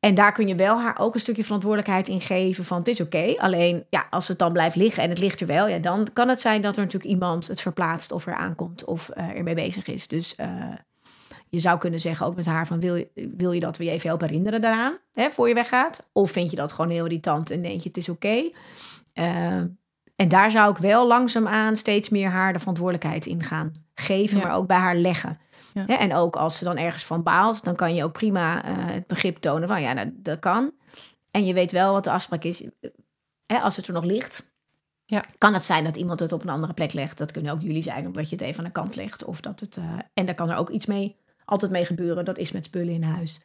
[0.00, 3.00] En daar kun je wel haar ook een stukje verantwoordelijkheid in geven van het is
[3.00, 3.34] oké.
[3.36, 6.28] Alleen ja, als het dan blijft liggen en het ligt er wel, ja, dan kan
[6.28, 9.86] het zijn dat er natuurlijk iemand het verplaatst of er aankomt of eh, ermee bezig
[9.86, 10.08] is.
[10.08, 10.48] Dus eh,
[11.48, 13.90] je zou kunnen zeggen ook met haar van wil je, wil je dat we je
[13.90, 16.06] even helpen herinneren daaraan, hè, voor je weggaat?
[16.12, 18.50] Of vind je dat gewoon heel irritant en denk je het is oké?
[19.12, 19.60] Eh,
[20.16, 24.46] en daar zou ik wel langzaamaan steeds meer haar de verantwoordelijkheid in gaan geven, Ja.
[24.46, 25.38] maar ook bij haar leggen.
[25.74, 25.98] Ja.
[25.98, 29.06] En ook als ze dan ergens van baalt, dan kan je ook prima eh, het
[29.06, 30.72] begrip tonen van ja, nou, dat kan.
[31.30, 32.64] En je weet wel wat de afspraak is.
[33.46, 34.52] Hè, als het er nog ligt,
[35.06, 35.24] Ja.
[35.38, 37.18] kan het zijn dat iemand het op een andere plek legt.
[37.18, 39.24] Dat kunnen ook jullie zijn, omdat je het even aan de kant legt.
[39.24, 42.24] Of dat het, eh, en daar kan er ook iets mee, altijd mee gebeuren.
[42.24, 43.40] Dat is met spullen in huis.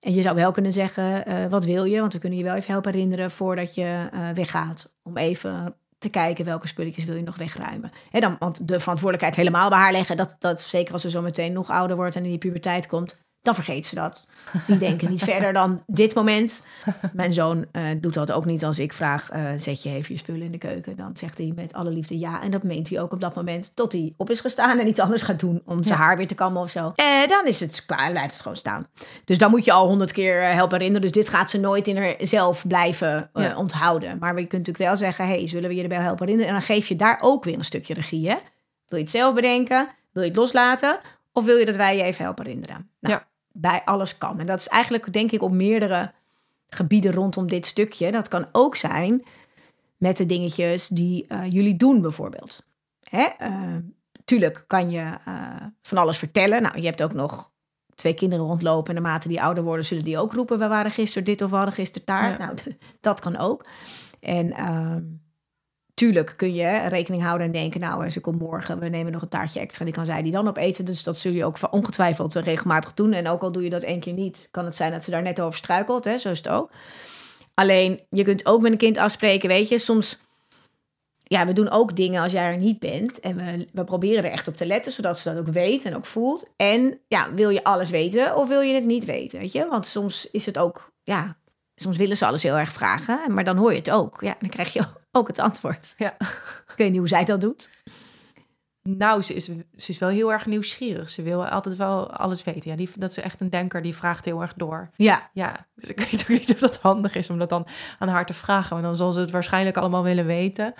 [0.00, 2.00] En je zou wel kunnen zeggen, eh, wat wil je?
[2.00, 4.94] Want we kunnen je wel even helpen herinneren voordat je weggaat.
[5.02, 7.90] Om even te kijken welke spulletjes wil je nog wegruimen.
[8.10, 10.16] Hè, dan, want de verantwoordelijkheid helemaal bij haar leggen...
[10.16, 13.24] Dat, dat zeker als ze zo meteen nog ouder wordt en in die puberteit komt...
[13.46, 14.24] dan vergeet ze dat.
[14.66, 16.66] Die denken niet verder dan dit moment.
[17.12, 19.30] Mijn zoon eh, doet dat ook niet als ik vraag...
[19.30, 20.96] eh, zet je even je spullen in de keuken.
[20.96, 22.42] Dan zegt hij met alle liefde ja.
[22.42, 24.78] En dat meent hij ook op dat moment tot hij op is gestaan...
[24.78, 26.04] en iets anders gaat doen om zijn Ja.
[26.04, 26.92] haar weer te kammen of zo.
[26.96, 28.86] En dan is het klaar, blijft het gewoon staan.
[29.24, 31.02] Dus dan moet je al honderd keer eh, helpen herinneren.
[31.12, 33.56] Dus dit gaat ze nooit in haarzelf blijven eh, Ja.
[33.56, 34.18] onthouden.
[34.18, 35.26] Maar je kunt natuurlijk wel zeggen...
[35.26, 36.54] hey, zullen we je erbij helpen herinneren?
[36.54, 38.34] En dan geef je daar ook weer een stukje regie, hè?
[38.88, 39.88] Wil je het zelf bedenken?
[40.12, 40.98] Wil je het loslaten?
[41.32, 42.88] Of wil je dat wij je even helpen herinneren?
[43.00, 43.26] Nou, Ja.
[43.58, 44.40] Bij alles kan.
[44.40, 46.12] En dat is eigenlijk, denk ik, op meerdere
[46.68, 48.12] gebieden rondom dit stukje.
[48.12, 49.24] Dat kan ook zijn
[49.96, 52.62] met de dingetjes die eh, jullie doen, bijvoorbeeld.
[53.02, 53.24] Hè?
[53.38, 53.76] eh,
[54.24, 56.62] tuurlijk kan je eh, van alles vertellen.
[56.62, 57.50] Nou, je hebt ook nog
[57.94, 58.96] twee kinderen rondlopen.
[58.96, 60.58] En naarmate die ouder worden, zullen die ook roepen...
[60.58, 62.30] we waren gisteren dit of we hadden gisteren daar.
[62.30, 62.36] Ja.
[62.38, 62.56] Nou,
[63.00, 63.66] dat kan ook.
[64.20, 65.02] En ehm,
[65.96, 67.80] tuurlijk kun je rekening houden en denken...
[67.80, 69.84] nou, ze komt morgen, we nemen nog een taartje extra...
[69.84, 70.84] die kan zij die dan opeten.
[70.84, 73.12] Dus dat zul je ook ongetwijfeld eh, regelmatig doen.
[73.12, 74.48] En ook al doe je dat één keer niet...
[74.50, 76.04] kan het zijn dat ze daar net over struikelt.
[76.04, 76.18] Hè?
[76.18, 76.70] Zo is het ook.
[77.54, 79.78] Alleen, je kunt ook met een kind afspreken, weet je...
[79.78, 80.18] soms
[81.28, 83.20] ja, we doen ook dingen als jij er niet bent.
[83.20, 85.96] En we, we proberen er echt op te letten, zodat ze dat ook weet en
[85.96, 86.52] ook voelt.
[86.56, 89.38] En ja, wil je alles weten of wil je het niet weten?
[89.38, 89.66] Weet je?
[89.66, 91.36] Want soms is het ook, ja,
[91.74, 93.32] soms willen ze alles heel erg vragen.
[93.32, 94.20] Maar dan hoor je het ook.
[94.20, 94.82] Ja, dan krijg je
[95.16, 95.94] ook het antwoord.
[95.98, 96.14] Ja.
[96.66, 97.70] Ik weet niet hoe zij dat doet.
[98.82, 99.44] Nou, ze is,
[99.76, 101.10] ze is wel heel erg nieuwsgierig.
[101.10, 102.70] Ze wil altijd wel alles weten.
[102.70, 104.90] Ja, die, dat is echt een denker, die vraagt heel erg door.
[104.96, 107.66] Ja, Ja, dus ik weet ook niet of dat handig is om dat dan
[107.98, 108.74] aan haar te vragen.
[108.74, 110.74] Maar dan zal ze het waarschijnlijk allemaal willen weten.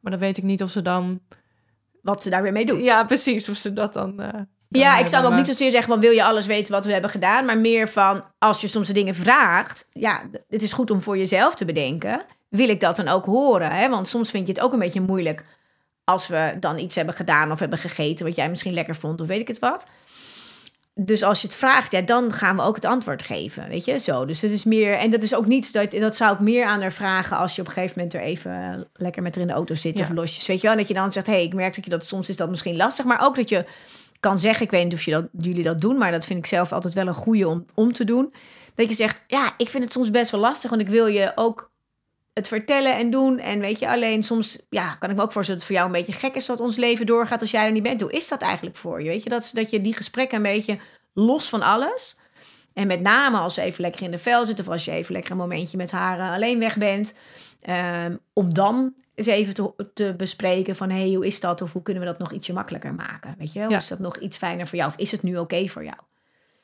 [0.00, 1.20] Maar dan weet ik niet of ze dan...
[2.02, 2.82] wat ze daar weer mee doen.
[2.82, 4.20] Ja, precies, of ze dat dan...
[4.20, 6.84] eh, dan Ja, ik zou ook niet zozeer zeggen van wil je alles weten wat
[6.84, 10.72] we hebben gedaan, maar meer van als je soms de dingen vraagt, ja, het is
[10.72, 12.22] goed om voor jezelf te bedenken.
[12.50, 13.70] Wil ik dat dan ook horen?
[13.70, 13.88] Hè?
[13.88, 15.44] Want soms vind je het ook een beetje moeilijk
[16.04, 19.26] als we dan iets hebben gedaan of hebben gegeten wat jij misschien lekker vond of
[19.26, 19.86] weet ik het wat.
[20.94, 23.98] Dus als je het vraagt, ja, dan gaan we ook het antwoord geven, weet je,
[23.98, 24.24] zo.
[24.24, 26.80] Dus het is meer, en dat is ook niet, dat, dat zou ik meer aan
[26.80, 29.48] haar vragen als je op een gegeven moment er even eh, lekker met haar in
[29.48, 30.04] de auto zit Ja.
[30.04, 30.76] of losjes, weet je wel.
[30.76, 32.76] Dat je dan zegt, hé, hey, ik merk dat je dat soms is dat misschien
[32.76, 33.64] lastig, maar ook dat je
[34.20, 36.46] kan zeggen, ik weet niet of je dat, jullie dat doen, maar dat vind ik
[36.46, 38.34] zelf altijd wel een goede om, om te doen.
[38.74, 41.32] Dat je zegt, ja, ik vind het soms best wel lastig, want ik wil je
[41.34, 41.69] ook
[42.40, 43.38] het vertellen en doen.
[43.38, 45.86] En weet je, alleen soms ja, kan ik me ook voorstellen dat het voor jou
[45.86, 48.00] een beetje gek is dat ons leven doorgaat als jij er niet bent.
[48.00, 49.08] Hoe is dat eigenlijk voor je?
[49.08, 50.78] Weet je, dat, dat je die gesprekken een beetje
[51.12, 52.18] los van alles.
[52.72, 55.12] En met name als ze even lekker in de vel zit of als je even
[55.12, 57.16] lekker een momentje met haar eh, alleen weg bent.
[57.60, 61.62] ehm, om dan eens even te, te bespreken van hey, hoe is dat?
[61.62, 63.34] Of hoe kunnen we dat nog ietsje makkelijker maken?
[63.38, 63.60] Weet je?
[63.60, 63.76] Ja.
[63.76, 64.90] is dat nog iets fijner voor jou?
[64.90, 65.96] Of is het nu oké voor jou?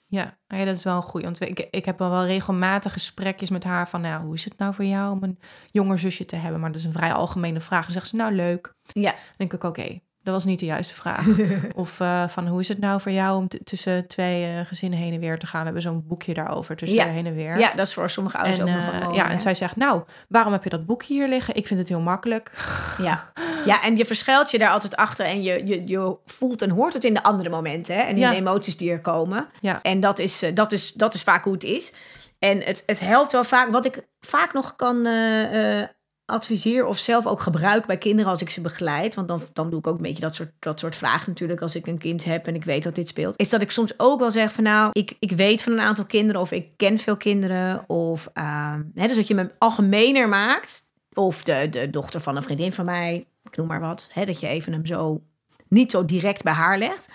[0.08, 1.26] Ja, nou ja, dat is wel een goeie.
[1.26, 4.00] Want ik, ik heb wel wel regelmatig gesprekjes met haar van...
[4.00, 5.38] Nou, hoe is het nou voor jou om een
[5.70, 6.60] jonger zusje te hebben?
[6.60, 7.84] Maar dat is een vrij algemene vraag.
[7.84, 8.74] Dan zegt ze, nou leuk.
[8.92, 9.10] Ja.
[9.10, 11.26] Dan denk ik, oké, dat was niet de juiste vraag.
[11.74, 15.12] of uh, van hoe is het nou voor jou om tussen twee uh, gezinnen heen
[15.12, 15.58] en weer te gaan?
[15.58, 17.06] We hebben zo'n boekje daarover tussen ja.
[17.06, 17.58] heen en weer.
[17.58, 19.14] Ja, dat is voor sommige ouders en, ook nog wel.
[19.14, 21.54] Ja, en zij zegt, nou, waarom heb je dat boekje hier liggen?
[21.54, 22.50] Ik vind het heel makkelijk.
[23.02, 23.32] Ja,
[23.64, 26.92] ja en je verschuilt je daar altijd achter en je, je, je voelt en hoort
[26.92, 27.94] het in de andere momenten.
[27.94, 28.00] Hè?
[28.00, 28.30] En in Ja.
[28.30, 29.48] de emoties die er komen.
[29.60, 29.82] Ja.
[29.82, 31.92] En dat is, eh, dat, is, dat is vaak hoe het is.
[32.38, 33.72] En het, het helpt wel vaak.
[33.72, 35.88] Wat ik vaak nog kan eh, eh,
[36.26, 39.14] adviseren of zelf ook gebruik bij kinderen als ik ze begeleid.
[39.14, 41.74] Want dan, dan doe ik ook een beetje dat soort, dat soort vragen natuurlijk als
[41.74, 43.40] ik een kind heb en ik weet dat dit speelt.
[43.40, 46.04] Is dat ik soms ook wel zeg van nou, ik, ik weet van een aantal
[46.04, 47.88] kinderen of ik ken veel kinderen.
[47.88, 50.84] Of ehm, hè, dus dat je me algemener maakt.
[51.12, 54.08] Of de, de dochter van een vriendin van mij, ik noem maar wat.
[54.12, 55.22] Hè, dat je even hem zo
[55.68, 57.10] niet zo direct bij haar legt.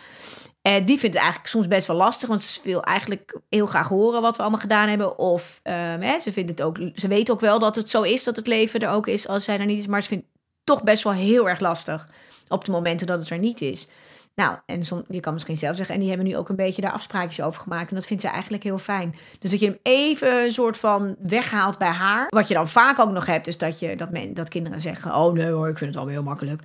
[0.61, 3.87] En die vindt het eigenlijk soms best wel lastig, want ze wil eigenlijk heel graag
[3.87, 5.19] horen wat we allemaal gedaan hebben.
[5.19, 8.35] Of ehm, ze vindt het ook, ze weet ook wel dat het zo is, dat
[8.35, 9.87] het leven er ook is als zij er niet is.
[9.87, 12.07] Maar ze vindt het toch best wel heel erg lastig
[12.47, 13.87] op de momenten dat het er niet is.
[14.35, 16.91] Nou, en je kan misschien zelf zeggen, en die hebben nu ook een beetje daar
[16.91, 17.89] afspraakjes over gemaakt.
[17.89, 19.15] En dat vindt ze eigenlijk heel fijn.
[19.39, 22.25] Dus dat je hem even een soort van weghaalt bij haar.
[22.29, 25.15] Wat je dan vaak ook nog hebt, is dat, je, dat, men, dat kinderen zeggen:
[25.15, 26.61] Oh nee hoor, ik vind het allemaal heel makkelijk.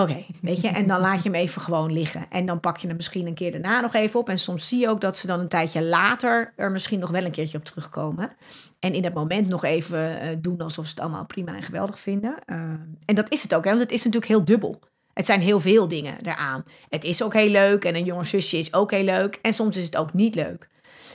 [0.00, 2.26] Oké, weet je, en dan laat je hem even gewoon liggen.
[2.30, 4.28] En dan pak je hem misschien een keer daarna nog even op.
[4.28, 7.24] En soms zie je ook dat ze dan een tijdje later er misschien nog wel
[7.24, 8.32] een keertje op terugkomen.
[8.78, 11.98] En in dat moment nog even uh, doen alsof ze het allemaal prima en geweldig
[11.98, 12.34] vinden.
[12.46, 12.56] Uh,
[13.04, 14.80] en dat is het ook, hè, want het is natuurlijk heel dubbel.
[15.12, 16.62] Het zijn heel veel dingen eraan.
[16.88, 19.38] Het is ook heel leuk en een jonge zusje is ook heel leuk.
[19.42, 20.68] En soms is het ook niet leuk.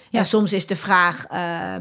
[0.09, 0.19] Ja.
[0.19, 1.31] En soms is de vraag...
[1.31, 1.75] Uh,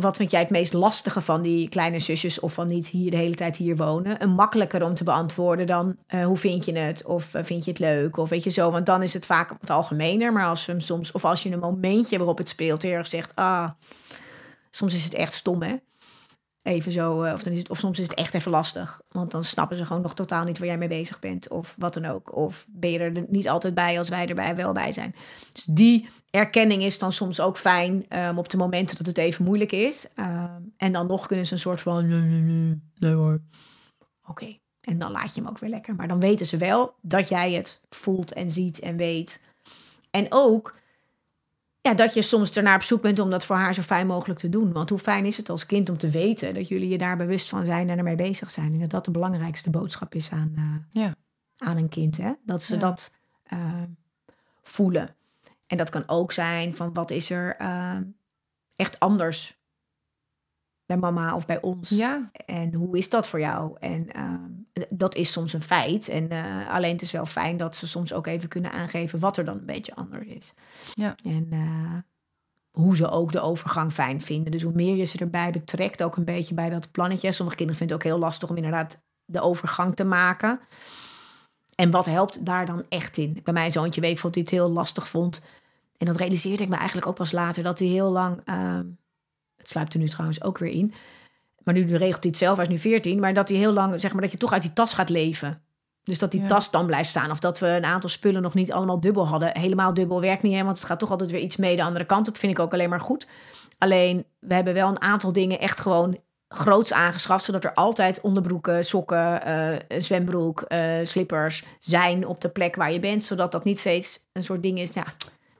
[0.00, 3.16] wat vind jij het meest lastige van die kleine zusjes of van niet hier de
[3.16, 4.22] hele tijd hier wonen?
[4.22, 7.04] Een makkelijker om te beantwoorden dan uh, hoe vind je het?
[7.04, 8.16] Of uh, vind je het leuk?
[8.16, 10.32] Of weet je zo, want dan is het vaak wat algemener.
[10.32, 13.34] Maar als hem soms, of als je een momentje waarop het speelt, heel erg zegt,
[13.34, 13.70] ah,
[14.70, 15.76] soms is het echt stom hè.
[16.62, 19.00] Even zo, uh, of, dan is het, of soms is het echt even lastig.
[19.08, 21.48] Want dan snappen ze gewoon nog totaal niet waar jij mee bezig bent.
[21.48, 22.36] Of wat dan ook.
[22.36, 25.14] Of ben je er niet altijd bij als wij erbij wel bij zijn.
[25.52, 29.44] Dus die erkenning is dan soms ook fijn um, op de momenten dat het even
[29.44, 30.12] moeilijk is.
[30.16, 32.08] Um, en dan nog kunnen ze een soort van...
[32.08, 33.40] Nee, nee, nee, nee hoor.
[34.20, 34.30] Oké.
[34.30, 34.60] Okay.
[34.80, 35.94] En dan laat je hem ook weer lekker.
[35.94, 39.42] Maar dan weten ze wel dat jij het voelt en ziet en weet.
[40.10, 40.74] En ook
[41.80, 44.38] ja, dat je soms ernaar op zoek bent om dat voor haar zo fijn mogelijk
[44.38, 44.72] te doen.
[44.72, 47.48] Want hoe fijn is het als kind om te weten dat jullie je daar bewust
[47.48, 48.72] van zijn en ermee bezig zijn.
[48.72, 51.14] En dat dat de belangrijkste boodschap is aan, uh, ja.
[51.56, 52.16] aan een kind.
[52.16, 52.32] Hè?
[52.44, 52.80] Dat ze Ja.
[52.80, 53.14] dat
[53.52, 53.82] uh,
[54.62, 55.14] voelen.
[55.66, 57.98] En dat kan ook zijn van wat is er uh,
[58.74, 59.58] echt anders
[60.86, 61.88] bij mama of bij ons.
[61.88, 63.76] Ja, En hoe is dat voor jou?
[63.80, 66.08] En uh, dat is soms een feit.
[66.08, 69.36] En uh, alleen het is wel fijn dat ze soms ook even kunnen aangeven wat
[69.36, 70.52] er dan een beetje anders is.
[70.94, 71.14] Ja.
[71.24, 71.98] En uh,
[72.70, 74.52] hoe ze ook de overgang fijn vinden.
[74.52, 77.32] Dus hoe meer je ze erbij betrekt, ook een beetje bij dat plannetje.
[77.32, 80.60] Sommige kinderen vinden het ook heel lastig om inderdaad de overgang te maken.
[81.76, 83.40] En wat helpt daar dan echt in?
[83.44, 85.44] Bij mijn zoontje weet ik dat hij het heel lastig vond.
[85.98, 87.62] En dat realiseerde ik me eigenlijk ook pas later.
[87.62, 88.40] Dat hij heel lang...
[88.48, 88.78] Uh,
[89.56, 90.94] het sluipt er nu trouwens ook weer in.
[91.62, 93.20] Maar nu regelt hij het zelf, hij is nu 14.
[93.20, 95.62] Maar dat hij heel lang, zeg maar, dat je toch uit die tas gaat leven.
[96.02, 96.46] Dus dat die Ja.
[96.46, 97.30] tas dan blijft staan.
[97.30, 99.58] Of dat we een aantal spullen nog niet allemaal dubbel hadden.
[99.58, 102.04] Helemaal dubbel werkt niet, hè, want het gaat toch altijd weer iets mee de andere
[102.04, 102.36] kant op.
[102.36, 103.26] Vind ik ook alleen maar goed.
[103.78, 107.44] Alleen, we hebben wel een aantal dingen echt gewoon groots aangeschaft.
[107.44, 112.92] Zodat er altijd onderbroeken, sokken, eh, een zwembroek, eh, slippers zijn op de plek waar
[112.92, 113.24] je bent.
[113.24, 115.04] Zodat dat niet steeds een soort ding is, ja,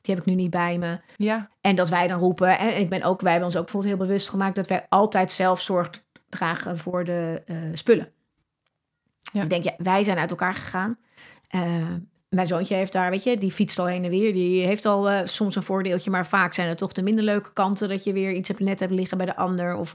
[0.01, 0.99] die heb ik nu niet bij me.
[1.17, 2.59] ja, En dat wij dan roepen.
[2.59, 5.33] En ik ben ook, wij hebben ons ook bijvoorbeeld heel bewust gemaakt dat wij altijd
[5.33, 5.91] zelf zorg
[6.29, 8.13] dragen voor de uh, spullen.
[9.33, 9.43] Ja.
[9.43, 10.99] Ik denk, ja, wij zijn uit elkaar gegaan.
[11.55, 11.63] Uh,
[12.29, 14.33] mijn zoontje heeft daar, weet je, die fietst al heen en weer.
[14.33, 17.53] Die heeft al uh, soms een voordeeltje, maar vaak zijn het toch de minder leuke
[17.53, 19.95] kanten dat je weer iets hebt net hebt liggen bij de ander of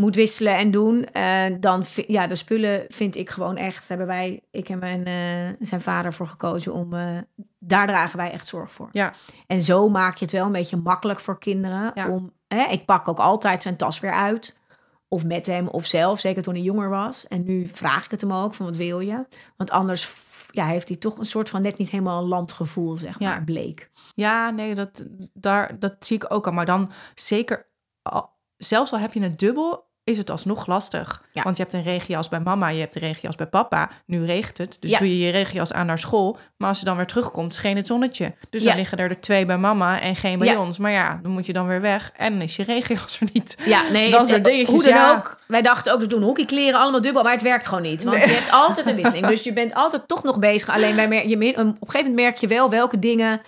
[0.00, 1.08] moet wisselen en doen.
[1.12, 5.56] Uh, dan, ja, de spullen vind ik gewoon echt, hebben wij, ik en mijn, uh,
[5.60, 7.18] zijn vader voor gekozen om, uh,
[7.58, 8.88] daar dragen wij echt zorg voor.
[8.92, 9.12] Ja.
[9.46, 11.90] En zo maak je het wel een beetje makkelijk voor kinderen.
[11.94, 12.08] Ja.
[12.08, 14.60] Om, hè, ik pak ook altijd zijn tas weer uit.
[15.08, 17.26] Of met hem of zelf, zeker toen hij jonger was.
[17.26, 19.26] En nu vraag ik het hem ook van wat wil je?
[19.56, 20.12] Want anders
[20.50, 23.28] ja, heeft hij toch een soort van net niet helemaal een landgevoel, zeg Ja.
[23.28, 23.90] maar, bleek.
[24.14, 26.52] ja, nee, dat, daar, dat zie ik ook al.
[26.52, 27.66] Maar dan zeker,
[28.02, 31.22] al, zelfs al heb je het dubbel, is het alsnog lastig.
[31.32, 31.42] Ja.
[31.42, 33.90] Want je hebt een regenjas bij mama, je hebt een regenjas bij papa.
[34.06, 34.98] Nu regent het, dus Ja.
[34.98, 36.38] doe je je regenjas aan naar school.
[36.56, 38.34] Maar als je dan weer terugkomt, scheen het zonnetje.
[38.50, 38.68] Dus Ja.
[38.68, 40.78] dan liggen er, er twee bij mama en geen bij ons.
[40.78, 43.56] Maar ja, dan moet je dan weer weg en is je regenjas er niet.
[43.64, 45.12] Ja, nee, Dat het- soort dingetjes, hoe dan ja.
[45.14, 45.36] ook.
[45.46, 48.04] Wij dachten ook, we doen hockeykleren allemaal dubbel, maar het werkt gewoon niet.
[48.04, 49.26] Want je hebt altijd een wisseling.
[49.26, 50.68] Dus je bent altijd toch nog bezig.
[50.68, 53.40] Alleen wij mer- je, op een gegeven moment merk je wel welke dingen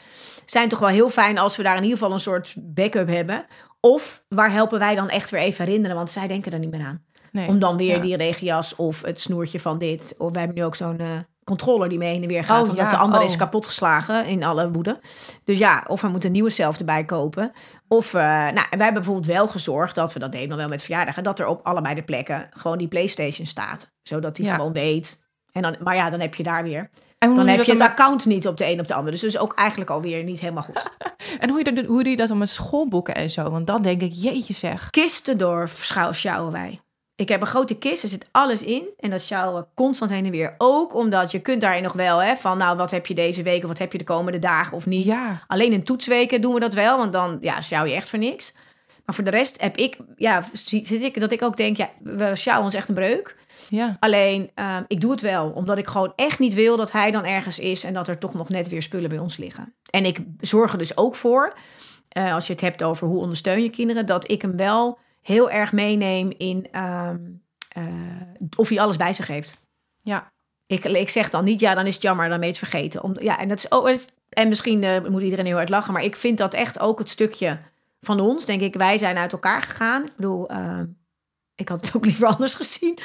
[0.45, 3.45] zijn toch wel heel fijn als we daar in ieder geval een soort backup hebben.
[3.81, 6.85] Of waar helpen wij dan echt weer even herinneren, want zij denken er niet meer
[6.85, 7.05] aan.
[7.33, 7.49] Nee.
[7.49, 8.01] Om dan weer Ja.
[8.01, 10.15] die regenjas of het snoertje van dit.
[10.19, 11.09] Of wij hebben nu ook zo'n eh,
[11.45, 12.63] controller die mee heen en weer gaat.
[12.63, 12.97] Oh, omdat ja.
[12.97, 13.29] de andere Oh.
[13.29, 14.99] is kapotgeslagen in alle woede.
[15.45, 17.53] Dus ja, of we moeten een nieuwe zelf erbij kopen.
[17.89, 20.83] Of, eh, nou, wij hebben bijvoorbeeld wel gezorgd dat we dat deden dan wel met
[20.83, 21.23] verjaardagen.
[21.23, 23.91] Dat er op allebei de plekken gewoon die PlayStation staat.
[24.03, 24.55] Zodat hij Ja.
[24.55, 25.29] gewoon weet.
[25.53, 26.91] En dan, maar ja, dan heb je daar weer.
[27.19, 28.95] En hoe Dan heb je dat het dan account niet op de een op de
[28.95, 29.13] ander.
[29.13, 30.89] Dus is ook eigenlijk alweer niet helemaal goed.
[31.41, 33.51] En hoe, je, dat- hoe doe je dat dan met schoolboeken en zo?
[33.51, 34.91] Want dan denk ik, jeetje zeg.
[34.91, 36.81] Kisten door schouw- sjouwen wij.
[37.17, 38.85] Ik heb een grote kist, er zit alles in.
[38.99, 40.55] En dat sjouwen we constant heen en weer.
[40.59, 43.63] Ook omdat je kunt daarin nog wel, hè, van nou, wat heb je deze week
[43.63, 45.05] of wat heb je de komende dagen of niet.
[45.05, 48.19] Ja, Alleen in toetsweken doen we dat wel, want dan ja, sjouw je echt voor
[48.19, 48.55] niks.
[49.11, 52.37] Maar voor de rest heb ik, ja, zit ik dat ik ook denk, ja, we
[52.37, 53.37] sjouwen ons echt een breuk.
[53.69, 53.97] ja.
[54.01, 57.25] Alleen, ehm, ik doe het wel, omdat ik gewoon echt niet wil dat hij dan
[57.25, 59.75] ergens is en dat er toch nog net weer spullen bij ons liggen.
[59.91, 61.55] En ik zorg er dus ook voor,
[62.09, 65.51] eh, als je het hebt over hoe ondersteun je kinderen, dat ik hem wel heel
[65.51, 67.19] erg meeneem in ehm,
[67.69, 67.85] eh,
[68.57, 69.61] of hij alles bij zich heeft.
[70.03, 70.33] Ja.
[70.67, 73.03] Ik, ik zeg dan niet, ja, dan is het jammer, dan ben je het vergeten.
[73.03, 76.05] Om, ja, en, dat is is- en misschien eh, moet iedereen heel hard lachen, maar
[76.05, 77.59] ik vind dat echt ook het stukje
[78.01, 78.45] van ons.
[78.45, 80.05] Denk ik, wij zijn uit elkaar gegaan.
[80.05, 80.87] Ik bedoel, ehm,
[81.55, 82.99] ik had het ook liever anders gezien.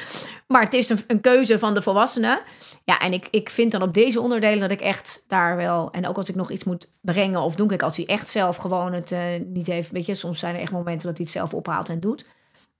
[0.46, 2.40] Maar het is een, een keuze van de volwassenen.
[2.84, 5.90] Ja, en ik, ik vind dan op deze onderdelen dat ik echt daar wel...
[5.90, 8.56] En ook als ik nog iets moet brengen of doen, kijk, als hij echt zelf
[8.56, 9.90] gewoon het eh, niet heeft...
[9.90, 12.26] Weet je, soms zijn er echt momenten dat hij het zelf ophaalt en doet.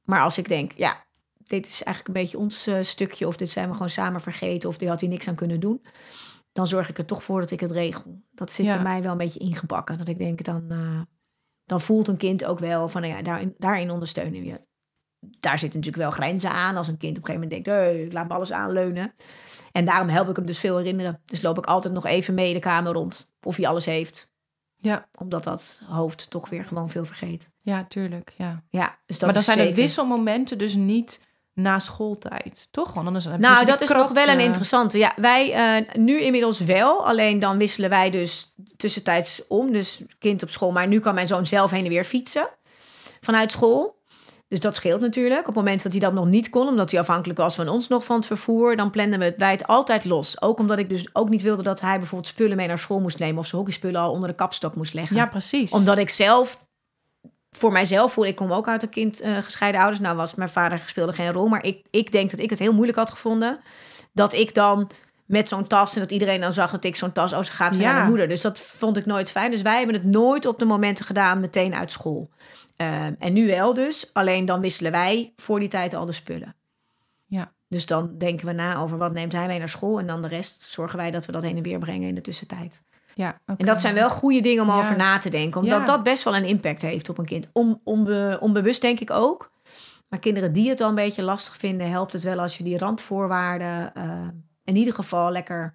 [0.04, 1.04] Maar als ik denk, ja,
[1.38, 3.26] dit is eigenlijk een beetje ons eh, stukje...
[3.26, 5.86] of dit zijn we gewoon samen vergeten of dit had hij niks aan kunnen doen...
[6.52, 8.20] dan zorg ik er toch voor dat ik het regel.
[8.32, 8.74] Dat zit Ja.
[8.74, 9.98] bij mij wel een beetje ingebakken.
[9.98, 11.00] Dat ik denk, dan, eh,
[11.66, 13.00] dan voelt een kind ook wel van...
[13.00, 14.60] Nou ja, daarin, daarin ondersteunen we je
[15.40, 16.76] daar zitten natuurlijk wel grenzen aan.
[16.76, 19.14] Als een kind op een gegeven moment denkt, hey, ik laat me alles aanleunen.
[19.72, 21.20] En daarom help ik hem dus veel herinneren.
[21.24, 23.36] Dus loop ik altijd nog even mee de kamer rond.
[23.42, 24.30] Of hij alles heeft.
[24.76, 25.08] Ja.
[25.18, 27.54] Omdat dat hoofd toch weer gewoon veel vergeet.
[27.60, 28.64] Ja, tuurlijk, ja.
[28.70, 29.74] Ja, dus dat maar dan zijn zeker.
[29.74, 31.25] de wisselmomenten dus niet
[31.56, 32.92] na schooltijd, toch?
[32.92, 34.98] Want anders heb Nou, die dat is nog wel een eh, interessante.
[34.98, 37.06] Ja, wij eh, nu inmiddels wel.
[37.06, 39.72] Alleen dan wisselen wij dus tussentijds om.
[39.72, 40.72] Dus kind op school.
[40.72, 42.48] Maar nu kan mijn zoon zelf heen en weer fietsen.
[43.20, 43.96] Vanuit school.
[44.48, 45.40] Dus dat scheelt natuurlijk.
[45.40, 47.88] Op het moment dat hij dat nog niet kon, omdat hij afhankelijk was van ons
[47.88, 50.42] nog van het vervoer, dan plannen we het, wij het altijd los.
[50.42, 53.18] Ook omdat ik dus ook niet wilde dat hij bijvoorbeeld spullen mee naar school moest
[53.18, 55.16] nemen of zijn hockeyspullen al onder de kapstok moest leggen.
[55.16, 55.70] Ja, precies.
[55.70, 56.65] Omdat ik zelf,
[57.56, 60.00] voor mijzelf voel, ik kom ook uit een kind eh, gescheiden ouders.
[60.00, 62.72] Nou was mijn vader speelde geen rol, maar ik, ik denk dat ik het heel
[62.72, 63.60] moeilijk had gevonden.
[64.12, 64.90] Dat ik dan
[65.26, 67.76] met zo'n tas en dat iedereen dan zag dat ik zo'n tas, oh ze gaat
[67.76, 67.92] weer Ja.
[67.92, 68.28] naar de moeder.
[68.28, 69.50] Dus dat vond ik nooit fijn.
[69.50, 72.30] Dus wij hebben het nooit op de momenten gedaan meteen uit school.
[72.76, 76.54] Ehm, en nu wel dus, alleen dan wisselen wij voor die tijd al de spullen.
[77.26, 77.52] Ja.
[77.68, 80.28] Dus dan denken we na over wat neemt hij mee naar school en dan de
[80.28, 82.82] rest zorgen wij dat we dat heen en weer brengen in de tussentijd.
[83.18, 83.38] Ja.
[83.44, 84.76] En dat zijn wel goede dingen om Ja.
[84.78, 85.60] over na te denken.
[85.60, 85.84] Omdat Ja.
[85.84, 87.50] dat best wel een impact heeft op een kind.
[87.52, 89.50] On, onbe- onbewust denk ik ook.
[90.08, 91.90] Maar kinderen die het al een beetje lastig vinden...
[91.90, 93.94] helpt het wel als je die randvoorwaarden...
[93.94, 94.28] eh,
[94.64, 95.74] in ieder geval lekker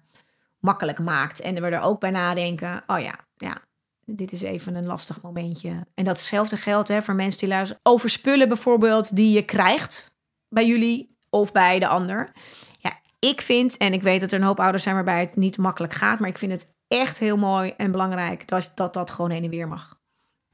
[0.60, 1.40] makkelijk maakt.
[1.40, 2.82] En we er ook bij nadenken...
[2.86, 3.56] oh ja, ja,
[4.04, 5.86] dit is even een lastig momentje.
[5.94, 7.82] En datzelfde geldt hè, voor mensen die luisteren...
[7.84, 10.12] over spullen bijvoorbeeld die je krijgt
[10.48, 11.16] bij jullie...
[11.30, 12.32] of bij de ander.
[12.78, 14.94] Ja, ik vind, en ik weet dat er een hoop ouders zijn...
[14.94, 16.18] waarbij het niet makkelijk gaat...
[16.18, 19.50] maar ik vind het echt heel mooi en belangrijk dat dat, dat gewoon heen en
[19.50, 20.00] weer mag.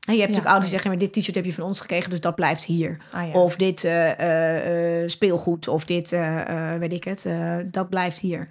[0.09, 2.11] En je hebt natuurlijk ouders die zeggen, maar dit t-shirt heb je van ons gekregen,
[2.11, 2.97] dus dat blijft hier.
[3.13, 3.33] Ah, ja.
[3.33, 6.11] Of dit eh, eh, eh, speelgoed, of dit,
[6.79, 7.29] weet ik het,
[7.65, 8.49] dat blijft hier.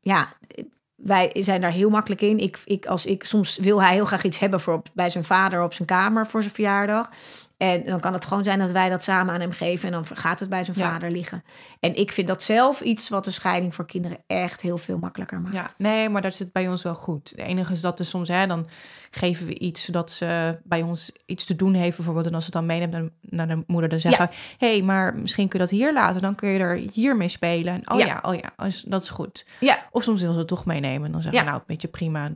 [0.00, 0.32] Ja,
[0.94, 2.38] wij zijn daar heel makkelijk in.
[2.38, 5.24] Ik, ik, als ik, soms wil hij heel graag iets hebben voor op, bij zijn
[5.24, 7.10] vader op zijn kamer voor zijn verjaardag.
[7.60, 10.04] En dan kan het gewoon zijn dat wij dat samen aan hem geven en dan
[10.16, 10.90] gaat het bij zijn Ja.
[10.92, 11.42] vader liggen.
[11.80, 15.40] En ik vind dat zelf iets wat de scheiding voor kinderen echt heel veel makkelijker
[15.40, 15.54] maakt.
[15.54, 17.30] Ja, nee, maar dat zit bij ons wel goed.
[17.30, 18.66] Het enige is dat er soms, hè, dan
[19.10, 22.26] geven we iets zodat ze bij ons iets te doen heeft, bijvoorbeeld.
[22.26, 25.48] En als ze het dan meeneemt naar, de moeder, dan zeggen: hé, hey, maar misschien
[25.48, 27.74] kun je dat hier laten, dan kun je er hier mee spelen.
[27.74, 28.06] En, oh Ja.
[28.06, 29.46] ja, oh ja, als- dat is goed.
[29.60, 31.88] Ja, Of soms wil ze het toch meenemen en dan zeggen: we, nou, een beetje
[31.88, 32.30] prima.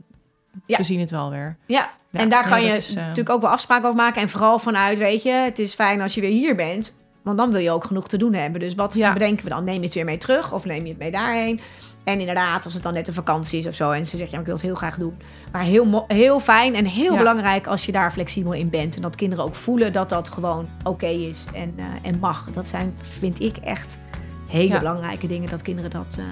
[0.65, 0.77] Ja.
[0.77, 1.57] We zien het wel weer.
[1.65, 4.21] Ja, Ja, en daar nee, kan je is, eh, natuurlijk ook wel afspraken over maken.
[4.21, 6.95] En vooral vanuit, weet je, het is fijn als je weer hier bent.
[7.23, 8.59] Want dan wil je ook genoeg te doen hebben.
[8.59, 9.13] Dus wat Ja.
[9.13, 9.63] bedenken we dan?
[9.63, 11.59] Neem je het weer mee terug of neem je het mee daarheen?
[12.03, 13.91] En inderdaad, als het dan net een vakantie is of zo.
[13.91, 15.17] En ze zegt, ja, ik wil het heel graag doen.
[15.51, 17.17] Maar heel, heel fijn en heel Ja.
[17.17, 18.95] belangrijk als je daar flexibel in bent.
[18.95, 22.49] En dat kinderen ook voelen dat dat gewoon oké is en, eh, en mag.
[22.51, 23.99] Dat zijn, vind ik, echt
[24.47, 24.79] hele Ja.
[24.79, 25.49] belangrijke dingen.
[25.49, 26.25] Dat kinderen dat, eh,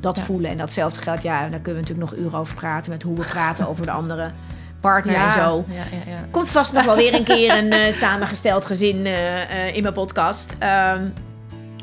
[0.00, 0.22] dat Ja.
[0.22, 0.50] voelen.
[0.50, 2.90] En datzelfde geldt, ja, daar kunnen we natuurlijk nog uren over praten.
[2.92, 4.30] Met hoe we praten over de andere
[4.80, 5.64] partner ja, en zo.
[5.68, 6.18] Ja, ja, ja.
[6.30, 9.94] Komt vast nog wel weer een keer een eh, samengesteld gezin eh, eh, in mijn
[9.94, 10.54] podcast.
[10.58, 11.04] Ehm,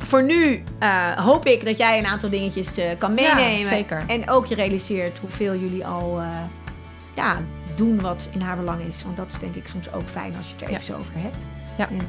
[0.01, 0.63] voor nu
[1.15, 3.65] hoop ik dat jij een aantal dingetjes kan Ja, meenemen.
[3.67, 4.03] zeker.
[4.07, 6.21] En ook je realiseert hoeveel jullie al
[7.15, 7.37] ja,
[7.75, 9.03] doen wat in haar belang is.
[9.03, 11.11] Want dat is denk ik soms ook fijn als je het er even zo over
[11.15, 11.45] hebt.
[11.77, 11.89] Ja.
[11.89, 11.99] En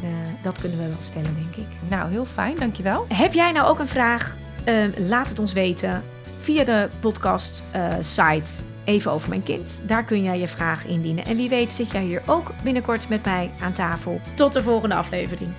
[0.43, 1.75] dat kunnen we wel stellen, denk ik.
[1.89, 3.07] Nou, heel fijn, dankjewel.
[3.09, 4.37] Heb jij nou ook een vraag?
[4.67, 6.03] Eh, laat het ons weten
[6.39, 8.51] via de podcast eh, site
[8.87, 9.83] Even over mijn kind.
[9.87, 11.25] Daar kun jij je vraag indienen.
[11.25, 14.21] En wie weet zit jij hier ook binnenkort met mij aan tafel.
[14.35, 15.51] Tot de volgende aflevering.